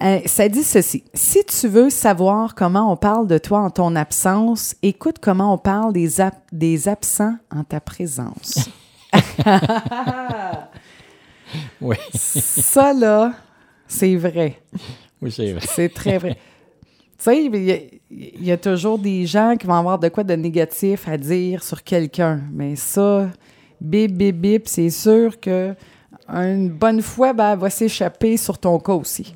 [0.04, 1.04] Euh, ça dit ceci.
[1.14, 5.58] Si tu veux savoir comment on parle de toi en ton absence, écoute comment on
[5.58, 8.70] parle des, ab- des absents en ta présence.
[11.82, 13.34] Oui, Ça, là,
[13.88, 14.60] c'est vrai.
[15.22, 15.62] oui c'est vrai.
[15.66, 16.34] C'est très vrai.
[17.18, 17.80] Tu sais, il y, a-
[18.12, 21.64] il y a toujours des gens qui vont avoir de quoi de négatif à dire
[21.64, 22.42] sur quelqu'un.
[22.52, 23.30] Mais ça,
[23.80, 25.74] bip, bip, bip, c'est sûr que
[26.30, 29.34] une bonne fois, ben, elle va s'échapper sur ton cas aussi.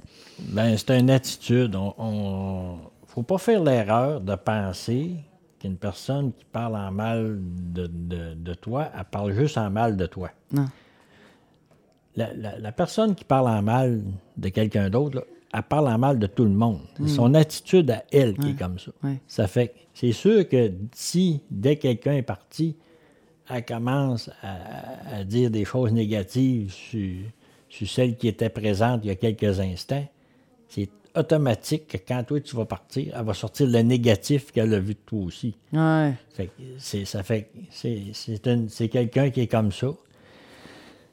[0.50, 1.76] Ben, c'est une attitude.
[1.76, 2.78] On, on-
[3.08, 5.16] faut pas faire l'erreur de penser
[5.60, 9.98] qu'une personne qui parle en mal de, de- de toi, elle parle juste en mal
[9.98, 10.30] de toi.
[10.52, 10.66] Non.
[12.16, 14.02] La, la- la personne qui parle en mal
[14.38, 16.80] de quelqu'un d'autre, elle parle en mal de tout le monde.
[16.98, 18.92] C'est son attitude à elle qui est comme ça.
[19.04, 19.20] Ouais.
[19.28, 22.78] Ça fait c'est sûr que si, dès que quelqu'un est parti,
[23.50, 27.14] elle commence à, à dire des choses négatives sur,
[27.68, 30.06] sur celle qui était présente il y a quelques instants,
[30.74, 34.80] c'est automatique que quand toi tu vas partir, elle va sortir le négatif qu'elle a
[34.80, 35.56] vu de toi aussi.
[35.74, 36.14] Ouais.
[36.34, 39.88] Fait que c'est, ça fait que c'est, quelqu'un qui est comme ça.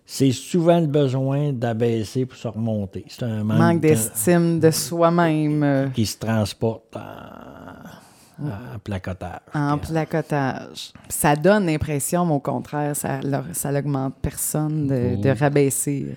[0.07, 3.05] C'est souvent le besoin d'abaisser pour se remonter.
[3.09, 9.41] C'est un manque, Manque de- d'estime de soi-même euh, qui se transporte en, en placotage.
[9.53, 10.93] en Puis, placotage.
[11.11, 13.21] Ça donne l'impression, mais au contraire, ça,
[13.53, 16.15] ça l'augmente personne de, de rabaisser euh.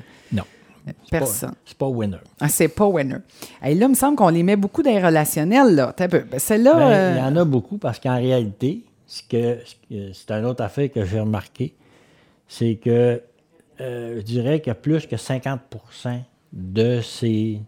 [1.09, 1.53] Personne.
[1.65, 2.17] C'est pas winner.
[2.39, 3.17] Ah, c'est pas winner.
[3.63, 5.93] Et là, il me semble qu'on les met beaucoup dans les relationnels, là.
[5.93, 6.07] Peu.
[6.07, 6.73] Ben, celle-là.
[6.73, 10.32] Ben, euh, Il y en a beaucoup parce qu'en réalité, ce que, ce que- c'est
[10.32, 11.73] une autre affaire que j'ai remarqué,
[12.47, 13.21] c'est que
[13.79, 16.19] euh, je dirais qu'il y a plus que 50%
[16.53, 17.59] de ces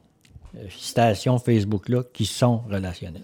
[0.56, 3.24] euh, stations Facebook-là qui sont relationnelles.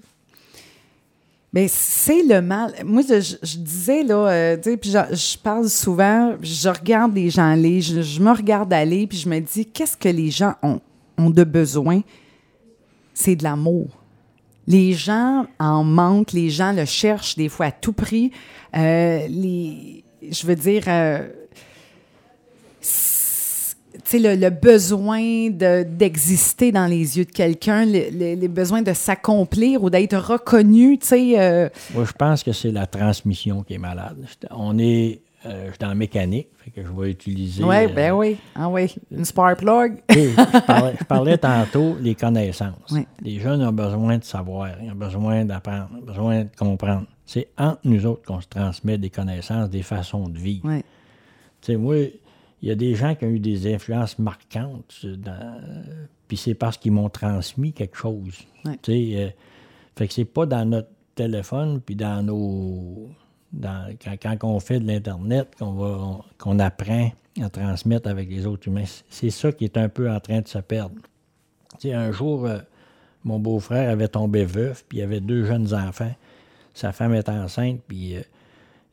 [1.52, 2.74] Ben, c'est le mal.
[2.86, 8.22] Moi, je, disais, là, euh, puis je, parle souvent, je regarde les gens aller, je,
[8.22, 10.80] me regarde aller, puis je me dis, qu'est-ce que les gens ont,
[11.18, 12.02] ont de besoin?
[13.16, 13.88] C'est de l'amour.
[14.68, 18.32] Les gens en manquent, les gens le cherchent des fois à tout prix.
[18.78, 21.28] Euh, je veux dire, euh,
[24.18, 25.20] le, le besoin
[25.51, 30.18] de- d'exister dans les yeux de quelqu'un, le, le- le besoin de s'accomplir ou d'être
[30.18, 31.39] reconnu, tu sais.
[31.39, 34.18] euh, Moi, je pense que c'est la transmission qui est malade.
[34.49, 37.64] On est, euh, je suis dans la mécanique, fait que je vais utiliser.
[37.64, 38.38] oui, euh, ben oui.
[38.55, 39.97] Ah oui, une spark plug.
[40.10, 42.74] je, parlais, je parlais tantôt les connaissances.
[42.91, 43.05] Oui.
[43.22, 47.05] Les jeunes ont besoin de savoir, ils ont besoin d'apprendre, ils ont besoin de comprendre.
[47.26, 50.62] C'est entre nous autres qu'on se transmet des connaissances, des façons de vivre.
[50.68, 50.80] Oui.
[51.62, 51.95] Tu sais, moi,
[52.62, 55.62] il y a des gens qui ont eu des influences marquantes, dans-
[56.28, 58.39] puis c'est parce qu'ils m'ont transmis quelque chose.
[58.66, 58.78] Ouais.
[58.82, 59.30] Tu sais, euh,
[59.95, 63.10] fait que c'est pas dans notre téléphone, puis dans nos...
[63.51, 68.30] dans- quand, quand on fait de l'Internet qu'on va on- qu'on apprend à transmettre avec
[68.30, 68.84] les autres humains.
[69.10, 70.95] C'est ça qui est un peu en train de se perdre.
[71.80, 72.60] Tu sais, un jour, euh,
[73.24, 76.14] mon beau-frère avait tombé veuf, puis il avait deux jeunes enfants.
[76.74, 78.22] Sa femme est enceinte, puis euh,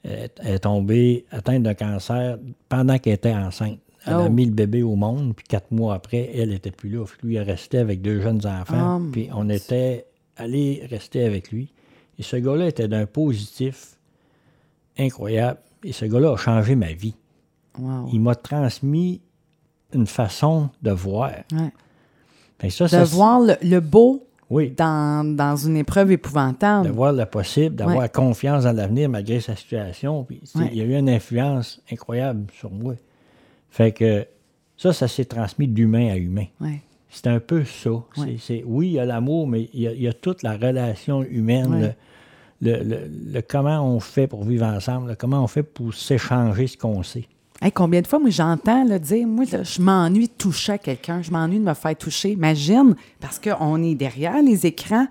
[0.09, 2.39] elle elle est tombée atteinte d'un cancer
[2.69, 3.79] pendant qu'elle était enceinte.
[4.07, 4.31] Elle a Oh.
[4.31, 7.05] mis le bébé au monde, puis quatre mois après, elle n'était plus là.
[7.25, 11.73] Lui, il restait avec deux jeunes enfants, Oh, puis on était allé rester avec lui.
[12.19, 13.97] Et ce gars-là était d'un positif
[14.99, 15.59] incroyable.
[15.85, 17.15] Et ce gars-là a changé ma vie.
[17.79, 18.09] Wow.
[18.13, 19.21] Il m'a transmis
[19.93, 21.31] une façon de voir.
[21.53, 21.73] Ouais.
[22.59, 26.87] Fait que ça, De ça- voir le, le beau Oui, dans, dans une épreuve épouvantable.
[26.87, 28.09] de voir le possible, d'avoir Ouais.
[28.09, 30.23] confiance dans l'avenir malgré sa situation.
[30.25, 30.69] Puis, Ouais.
[30.73, 32.95] Il y a eu une influence incroyable sur moi.
[33.71, 34.25] Fait que
[34.77, 36.47] ça, ça s'est transmis d'humain à humain.
[36.61, 36.81] Ouais.
[37.11, 37.91] C'est un peu ça.
[38.39, 40.53] C'est- oui, il y a l'amour, mais il y a, il y a toute la
[40.57, 41.95] relation humaine,
[42.61, 46.67] le- le- le comment on fait pour vivre ensemble, le comment on fait pour s'échanger
[46.69, 47.25] ce qu'on sait.
[47.63, 50.79] Hey, combien de fois, moi, j'entends là, dire, moi, là, je m'ennuie de toucher à
[50.79, 52.33] quelqu'un, je m'ennuie de me faire toucher.
[52.33, 55.07] Imagine, parce qu'on est derrière les écrans,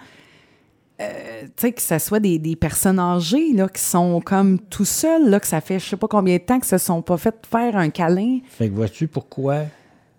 [1.01, 4.85] euh, tu sais, que ce soit des, des personnes âgées, là, qui sont comme tout
[4.85, 7.17] seuls, là, que ça fait je sais pas combien de temps que se sont pas
[7.17, 8.39] fait faire un câlin.
[8.47, 9.63] Fait que vois-tu pourquoi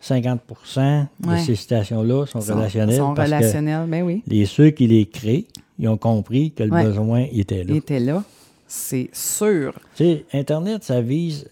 [0.03, 1.39] 50% de Ouais.
[1.39, 2.97] ces citations-là sont, Sont- relationnelles?
[2.97, 4.22] Sont parce que relationnels, ben oui.
[4.27, 5.47] les ceux qui les créent,
[5.79, 6.85] ils ont compris que le Ouais.
[6.85, 7.70] besoin était là.
[7.70, 8.22] Il était là,
[8.66, 9.72] c'est sûr.
[9.95, 11.47] Tu sais, Internet, ça vise.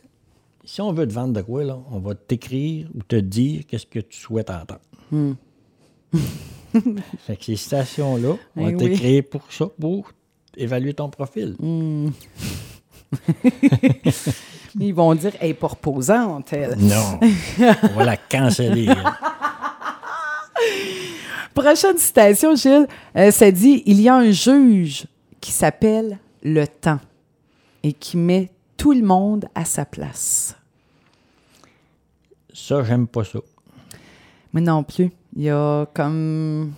[0.64, 3.86] Si on veut te vendre de quoi, là, on va t'écrire ou te dire qu'est-ce
[3.86, 4.80] que tu souhaites entendre.
[7.18, 8.68] fait que ces citations-là ont Hmm.
[8.70, 8.92] Eh oui.
[8.96, 10.10] créées pour ça, pour
[10.56, 11.56] évaluer ton profil.
[14.80, 16.76] Ils vont dire, elle est pas reposante, elle.
[16.78, 17.20] Non.
[17.82, 18.88] on va la canceller.
[18.88, 19.14] hein.
[21.54, 25.06] Prochaine citation, Gilles, euh, ça dit Il y a un juge
[25.40, 26.98] qui s'appelle le temps
[27.84, 30.56] et qui met tout le monde à sa place.
[32.52, 33.40] Ça, j'aime pas ça.
[34.52, 35.10] Mais non plus.
[35.36, 36.72] Il y a comme.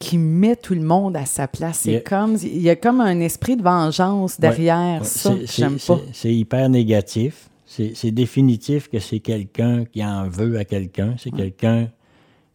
[0.00, 1.84] qui met tout le monde à sa place.
[1.86, 2.36] Il y C'est a- comme.
[2.42, 5.32] Il y a comme un esprit de vengeance derrière Ouais, ça.
[5.46, 6.00] c'est- J'aime pas.
[6.12, 7.48] c'est- hyper négatif.
[7.66, 11.14] C'est définitif que c'est quelqu'un qui en veut à quelqu'un.
[11.18, 11.88] C'est quelqu'un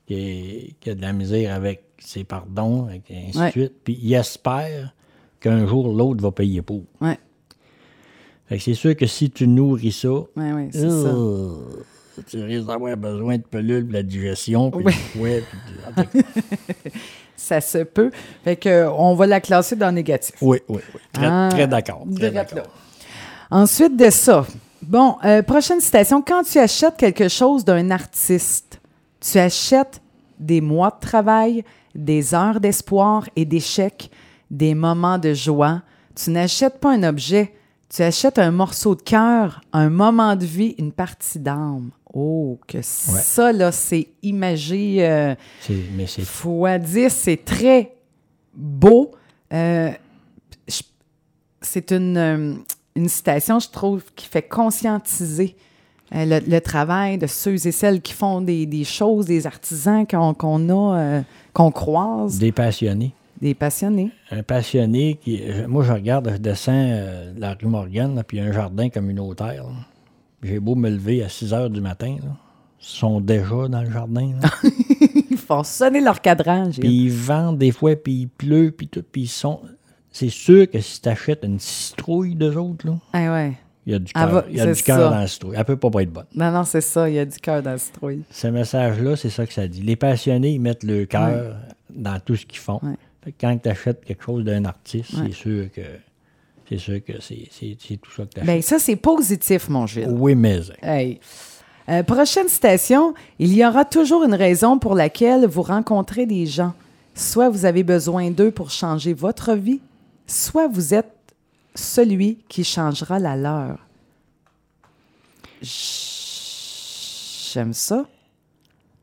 [0.07, 3.47] qui, a de la misère avec ses pardons, et ainsi Ouais.
[3.47, 3.73] de suite.
[3.83, 4.93] Puis il espère
[5.41, 6.83] qu'un jour l'autre va payer pour.
[8.49, 10.85] Ouais, Fait que c'est sûr que si tu nourris ça, ouais, ouais, c'est ça.
[10.87, 11.55] euh,
[12.27, 15.43] tu risques d'avoir besoin de pelules pour la digestion, puis du fouet,
[16.11, 16.21] puis
[17.35, 18.11] Ça se peut.
[18.43, 20.35] Fait que, on va la classer dans négatif.
[20.41, 21.01] Oui, oui, oui.
[21.13, 22.05] Très, Ah, très d'accord.
[23.49, 24.45] Ensuite de ça,
[24.81, 26.21] bon, euh, prochaine citation.
[26.21, 28.81] Quand tu achètes quelque chose d'un artiste,
[29.21, 30.01] tu achètes
[30.37, 31.63] des mois de travail,
[31.95, 34.11] des heures d'espoir et d'échec,
[34.51, 35.81] des moments de joie.
[36.15, 37.53] Tu n'achètes pas un objet,
[37.93, 41.89] tu achètes un morceau de cœur, un moment de vie, une partie d'âme.
[42.13, 45.05] Oh, que ça, là, c'est imagé.
[45.07, 47.95] euh, C'est- Mais c'est fois 10, c'est très
[48.55, 49.11] beau.
[49.53, 49.91] Euh,
[51.61, 52.53] c'est une, euh,
[52.95, 55.55] une citation, je trouve, qui fait conscientiser
[56.15, 60.05] euh, le, le travail de ceux et celles qui font des, des choses, des artisans
[60.07, 61.21] qu'on a,
[61.53, 63.13] qu'on croise, des passionnés.
[63.41, 64.11] Des passionnés.
[64.31, 65.41] un passionné qui.
[65.67, 68.51] Moi, je regarde, je descends euh, la rue Morgane, là, puis il y a un
[68.53, 69.65] jardin communautaire.
[70.43, 72.15] J'ai beau me lever à 6 heures du matin.
[72.23, 72.29] là,
[72.81, 74.31] Ils sont déjà dans le jardin.
[75.31, 76.69] Ils font sonner leur cadran.
[76.71, 79.03] Puis ils vendent des fois, puis il pleut, puis tout.
[79.09, 79.61] Puis ils sont.
[80.11, 83.53] C'est sûr que si tu achètes une citrouille d'eux autres, là, Ah ouais.
[83.85, 84.43] il y a du Ah,
[84.85, 85.09] cœur.
[85.11, 85.55] dans la citrouille.
[85.57, 86.25] Elle peut pas pas être bonne.
[86.35, 87.07] Non, non, c'est ça.
[87.09, 88.23] Il y a du cœur dans la citrouille.
[88.31, 89.81] Ce message-là, c'est ça que ça dit.
[89.81, 91.55] Les passionnés, ils mettent le cœur
[91.93, 92.79] dans tout ce qu'ils font.
[92.81, 92.95] Ouais.
[93.23, 95.25] Fait que quand tu achètes quelque chose d'un artiste, Ouais.
[95.27, 95.81] c'est sûr que
[96.69, 98.45] c'est sûr que c'est tout ça que tu achètes.
[98.53, 100.07] Bien, ça, c'est positif, mon Gilles.
[100.09, 101.19] Oui, mais Hey.
[101.89, 103.15] Euh, prochaine citation.
[103.39, 106.73] Il y aura toujours une raison pour laquelle vous rencontrez des gens.
[107.15, 109.81] Soit vous avez besoin d'eux pour changer votre vie,
[110.27, 111.11] soit vous êtes
[111.73, 113.79] celui qui changera la leur.
[117.53, 118.05] J'aime ça.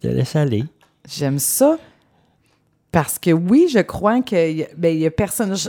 [0.01, 0.65] te laisse aller.
[1.09, 1.79] J'aime ça
[2.97, 4.23] parce que oui, je crois
[4.63, 5.55] a- ben, y a personne.
[5.55, 5.69] je-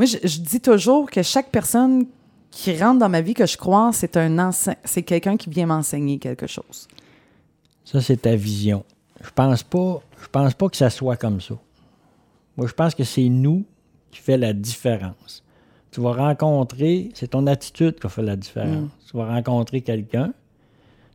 [0.00, 2.06] moi, je, je dis toujours que chaque personne
[2.50, 4.36] qui rentre dans ma vie que je crois, c'est un
[4.82, 6.88] c'est quelqu'un qui vient m'enseigner quelque chose.
[7.84, 8.84] Ça, c'est ta vision.
[9.22, 11.54] Je pense pas, je pense pas que ça soit comme ça.
[12.56, 13.64] Moi, je pense que c'est nous
[14.10, 15.44] qui fait la différence.
[15.92, 18.90] Tu vas rencontrer, c'est ton attitude qui fait la différence.
[19.08, 20.32] Tu vas rencontrer quelqu'un.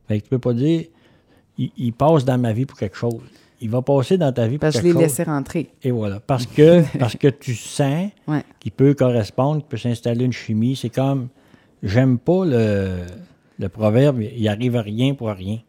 [0.08, 0.86] Fait que tu peux pas dire,
[1.58, 3.20] il, il passe dans ma vie pour quelque chose.
[3.62, 5.70] Il va passer dans ta vie pour Parce que je l'ai laissé rentrer.
[5.84, 6.20] Et voilà.
[6.20, 8.44] Parce que, parce que tu sens Ouais.
[8.60, 10.76] qu'il peut correspondre, qu'il peut s'installer une chimie.
[10.76, 11.28] C'est comme,
[11.84, 12.98] j'aime pas le,
[13.60, 15.60] le proverbe, il arrive à rien pour rien.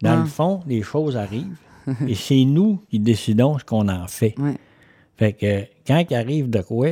[0.00, 0.20] Dans Non.
[0.22, 1.56] le fond, les choses arrivent
[2.08, 4.34] et c'est nous qui décidons ce qu'on en fait.
[4.38, 4.56] Ouais.
[5.16, 6.88] Fait que quand il arrive de quoi,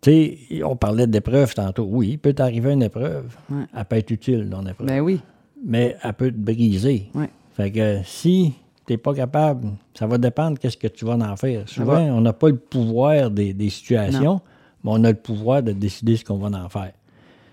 [0.00, 1.86] tu sais, on parlait d'épreuve tantôt.
[1.90, 3.36] Oui, il peut t'arriver une épreuve.
[3.50, 3.64] Ouais.
[3.76, 4.86] Elle peut être utile, ton épreuve.
[4.86, 5.20] Ben oui.
[5.64, 7.08] Mais elle peut te briser.
[7.14, 7.28] Ouais.
[7.54, 8.54] Fait que si
[8.88, 11.68] tu n'es pas capable, ça va dépendre qu'est-ce que tu vas en faire.
[11.68, 14.40] Souvent, on n'a pas le pouvoir des, des situations,
[14.82, 16.92] mais on a le pouvoir de décider ce qu'on va en faire.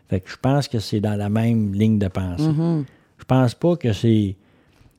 [0.07, 2.47] Fait que je pense que c'est dans la même ligne de pensée.
[2.47, 2.85] Mm-hmm.
[3.17, 4.37] Je pense pas que c'est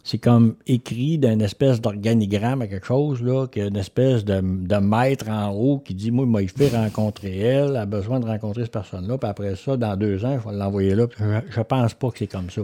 [0.04, 4.24] c'est comme écrit d'une espèce d'organigramme à quelque chose, là, qu'il y a une espèce
[4.24, 8.20] de, de maître en haut qui dit Moi, il fait rencontrer elle, elle a besoin
[8.20, 11.06] de rencontrer cette personne-là, puis après ça, dans deux ans, je vais l'envoyer là.
[11.18, 12.62] Je, je pense pas que c'est comme ça.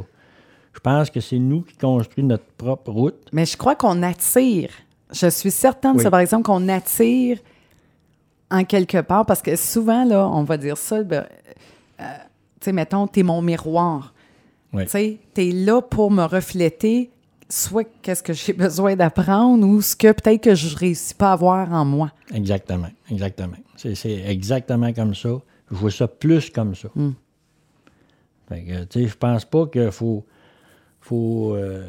[0.73, 3.29] Je pense que c'est nous qui construisons notre propre route.
[3.33, 4.70] Mais je crois qu'on attire.
[5.12, 6.03] Je suis certaine, Oui.
[6.03, 7.39] ça, par exemple, qu'on attire
[8.51, 11.27] en quelque part, parce que souvent, là, on va dire ça, ben,
[12.01, 12.05] euh,
[12.61, 14.14] tu sais, mettons, t'es mon miroir.
[14.73, 14.85] Oui.
[14.85, 17.11] Tu sais, t'es là pour me refléter
[17.53, 21.37] soit qu'est-ce que j'ai besoin d'apprendre ou ce que peut-être que je réussis pas à
[21.37, 22.11] voir en moi.
[22.33, 23.57] Exactement, exactement.
[23.77, 25.31] C'est, exactement comme ça.
[25.70, 26.89] Je vois ça plus comme ça.
[26.95, 27.11] Mm.
[28.49, 30.25] Fait que, tu sais, je pense pas qu'il faut.
[31.13, 31.83] Faut euh,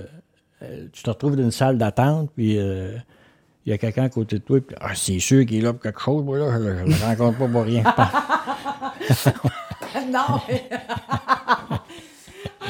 [0.61, 2.97] euh, tu te retrouves dans une salle d'attente, puis euh,
[3.65, 5.71] il y a quelqu'un à côté de toi, puis ah, c'est sûr qu'il est là
[5.71, 7.83] pour quelque chose, moi, là, je, le rencontre pas pour rien.
[10.11, 10.41] non!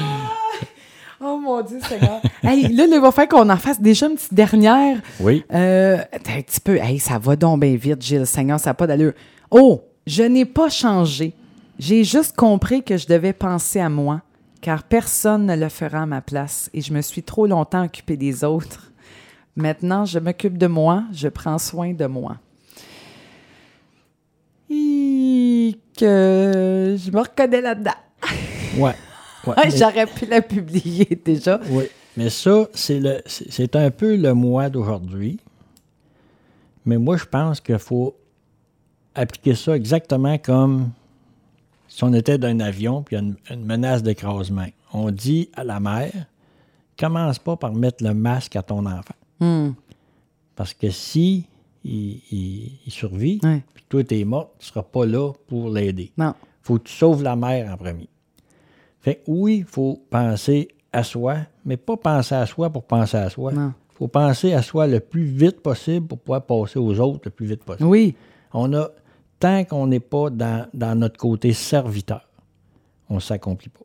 [1.20, 2.20] oh mon Dieu, Seigneur.
[2.42, 4.98] hey, là, il va faire qu'on en fasse déjà une petite dernière.
[5.20, 5.44] oui.
[5.52, 6.76] Euh, un petit peu.
[6.76, 8.26] Hey, ça va donc bien vite, Gilles.
[8.26, 9.12] Seigneur, ça n'a pas d'allure.
[9.50, 11.34] Oh, je n'ai pas changé.
[11.78, 14.20] J'ai juste compris que je devais penser à moi,
[14.64, 18.16] car personne ne le fera à ma place et je me suis trop longtemps occupé
[18.16, 18.90] des autres.
[19.56, 22.38] Maintenant, je m'occupe de moi, je prends soin de moi.
[24.70, 27.90] Hi, que je me reconnais là-dedans.
[28.78, 28.82] Ouais.
[28.82, 28.94] ouais.
[29.46, 31.60] Ouais, Mais- J'aurais pu la publier déjà.
[31.68, 31.84] Oui,
[32.16, 35.38] mais ça, c'est le c'est c'est un peu le moi d'aujourd'hui.
[36.86, 38.16] Mais moi, je pense qu'il faut
[39.14, 40.88] appliquer ça exactement comme
[41.94, 44.66] si on était dans un avion puis il y a une, une menace d'écrasement.
[44.92, 46.12] On dit à la mère,
[46.98, 49.14] commence pas par mettre le masque à ton enfant.
[49.40, 49.70] Hmm,
[50.56, 51.46] Parce que si
[51.84, 53.38] il, il- il survit,
[53.74, 56.34] puis toi, tu es mort, tu ne seras pas là pour l'aider non.
[56.62, 58.08] faut que tu sauves la mère en premier.
[59.00, 63.16] Fait que oui, il faut penser à soi, mais pas penser à soi pour penser
[63.18, 63.52] à soi.
[63.52, 63.72] Non.
[63.92, 67.30] Il faut penser à soi le plus vite possible pour pouvoir passer aux autres le
[67.30, 67.88] plus vite possible.
[67.88, 68.14] Oui,
[68.52, 68.88] On a,
[69.44, 72.26] tant qu'on n'est pas dans, notre côté serviteur,
[73.10, 73.84] on ne s'accomplit pas.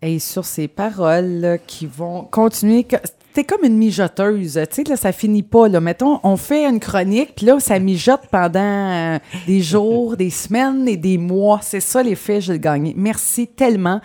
[0.00, 2.86] Et sur ces paroles là, qui vont continuer.
[3.34, 4.58] T'es comme une mijoteuse.
[4.70, 5.68] Tu sais, là, ça finit pas.
[5.68, 5.80] Là.
[5.80, 10.88] Mettons, on fait une chronique, puis là, ça mijote pendant euh, des jours, des semaines
[10.88, 11.60] et des mois.
[11.62, 12.94] C'est ça l'effet, Gilles Gagné.
[12.96, 14.00] Merci tellement.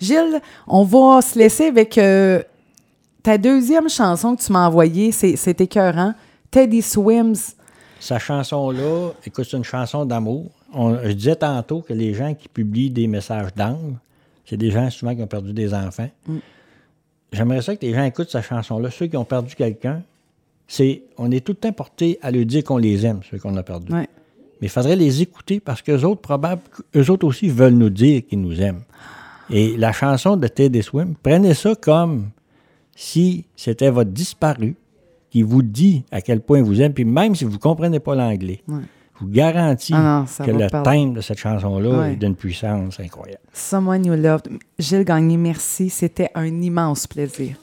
[0.00, 2.40] Gilles, on va se laisser avec euh,
[3.24, 5.10] ta deuxième chanson que tu m'as envoyée.
[5.10, 6.14] C'est écœurant.
[6.52, 7.56] Teddy Swims.
[8.04, 10.50] Sa chanson-là, écoute, c'est une chanson d'amour.
[10.74, 13.94] Je disais tantôt que les gens qui publient des messages d'angle,
[14.44, 16.10] c'est des gens souvent qui ont perdu des enfants.
[17.32, 18.90] J'aimerais ça que les gens écoutent cette chanson-là.
[18.90, 20.02] Ceux qui ont perdu quelqu'un,
[20.68, 23.56] c'est on est tout le temps porté à leur dire qu'on les aime, ceux qu'on
[23.56, 23.90] a perdus.
[23.90, 24.06] Ouais.
[24.60, 26.60] Mais il faudrait les écouter parce qu'eux autres, probable,
[26.94, 28.82] eux autres aussi veulent nous dire qu'ils nous aiment.
[29.48, 32.28] Et la chanson de Teddy Swim, prenez ça comme
[32.94, 34.76] si c'était votre disparu
[35.34, 37.98] qui vous dit à quel point il vous aime, puis même si vous ne comprenez
[37.98, 38.82] pas l'anglais, Ouais.
[39.18, 41.00] vous garantis Ah non, que le parler.
[41.00, 42.12] thème de cette chanson-là Ouais.
[42.12, 43.42] est d'une puissance incroyable.
[43.52, 44.48] Someone You Loved.
[44.78, 45.90] Gilles Gagné, merci.
[45.90, 47.56] C'était un immense plaisir.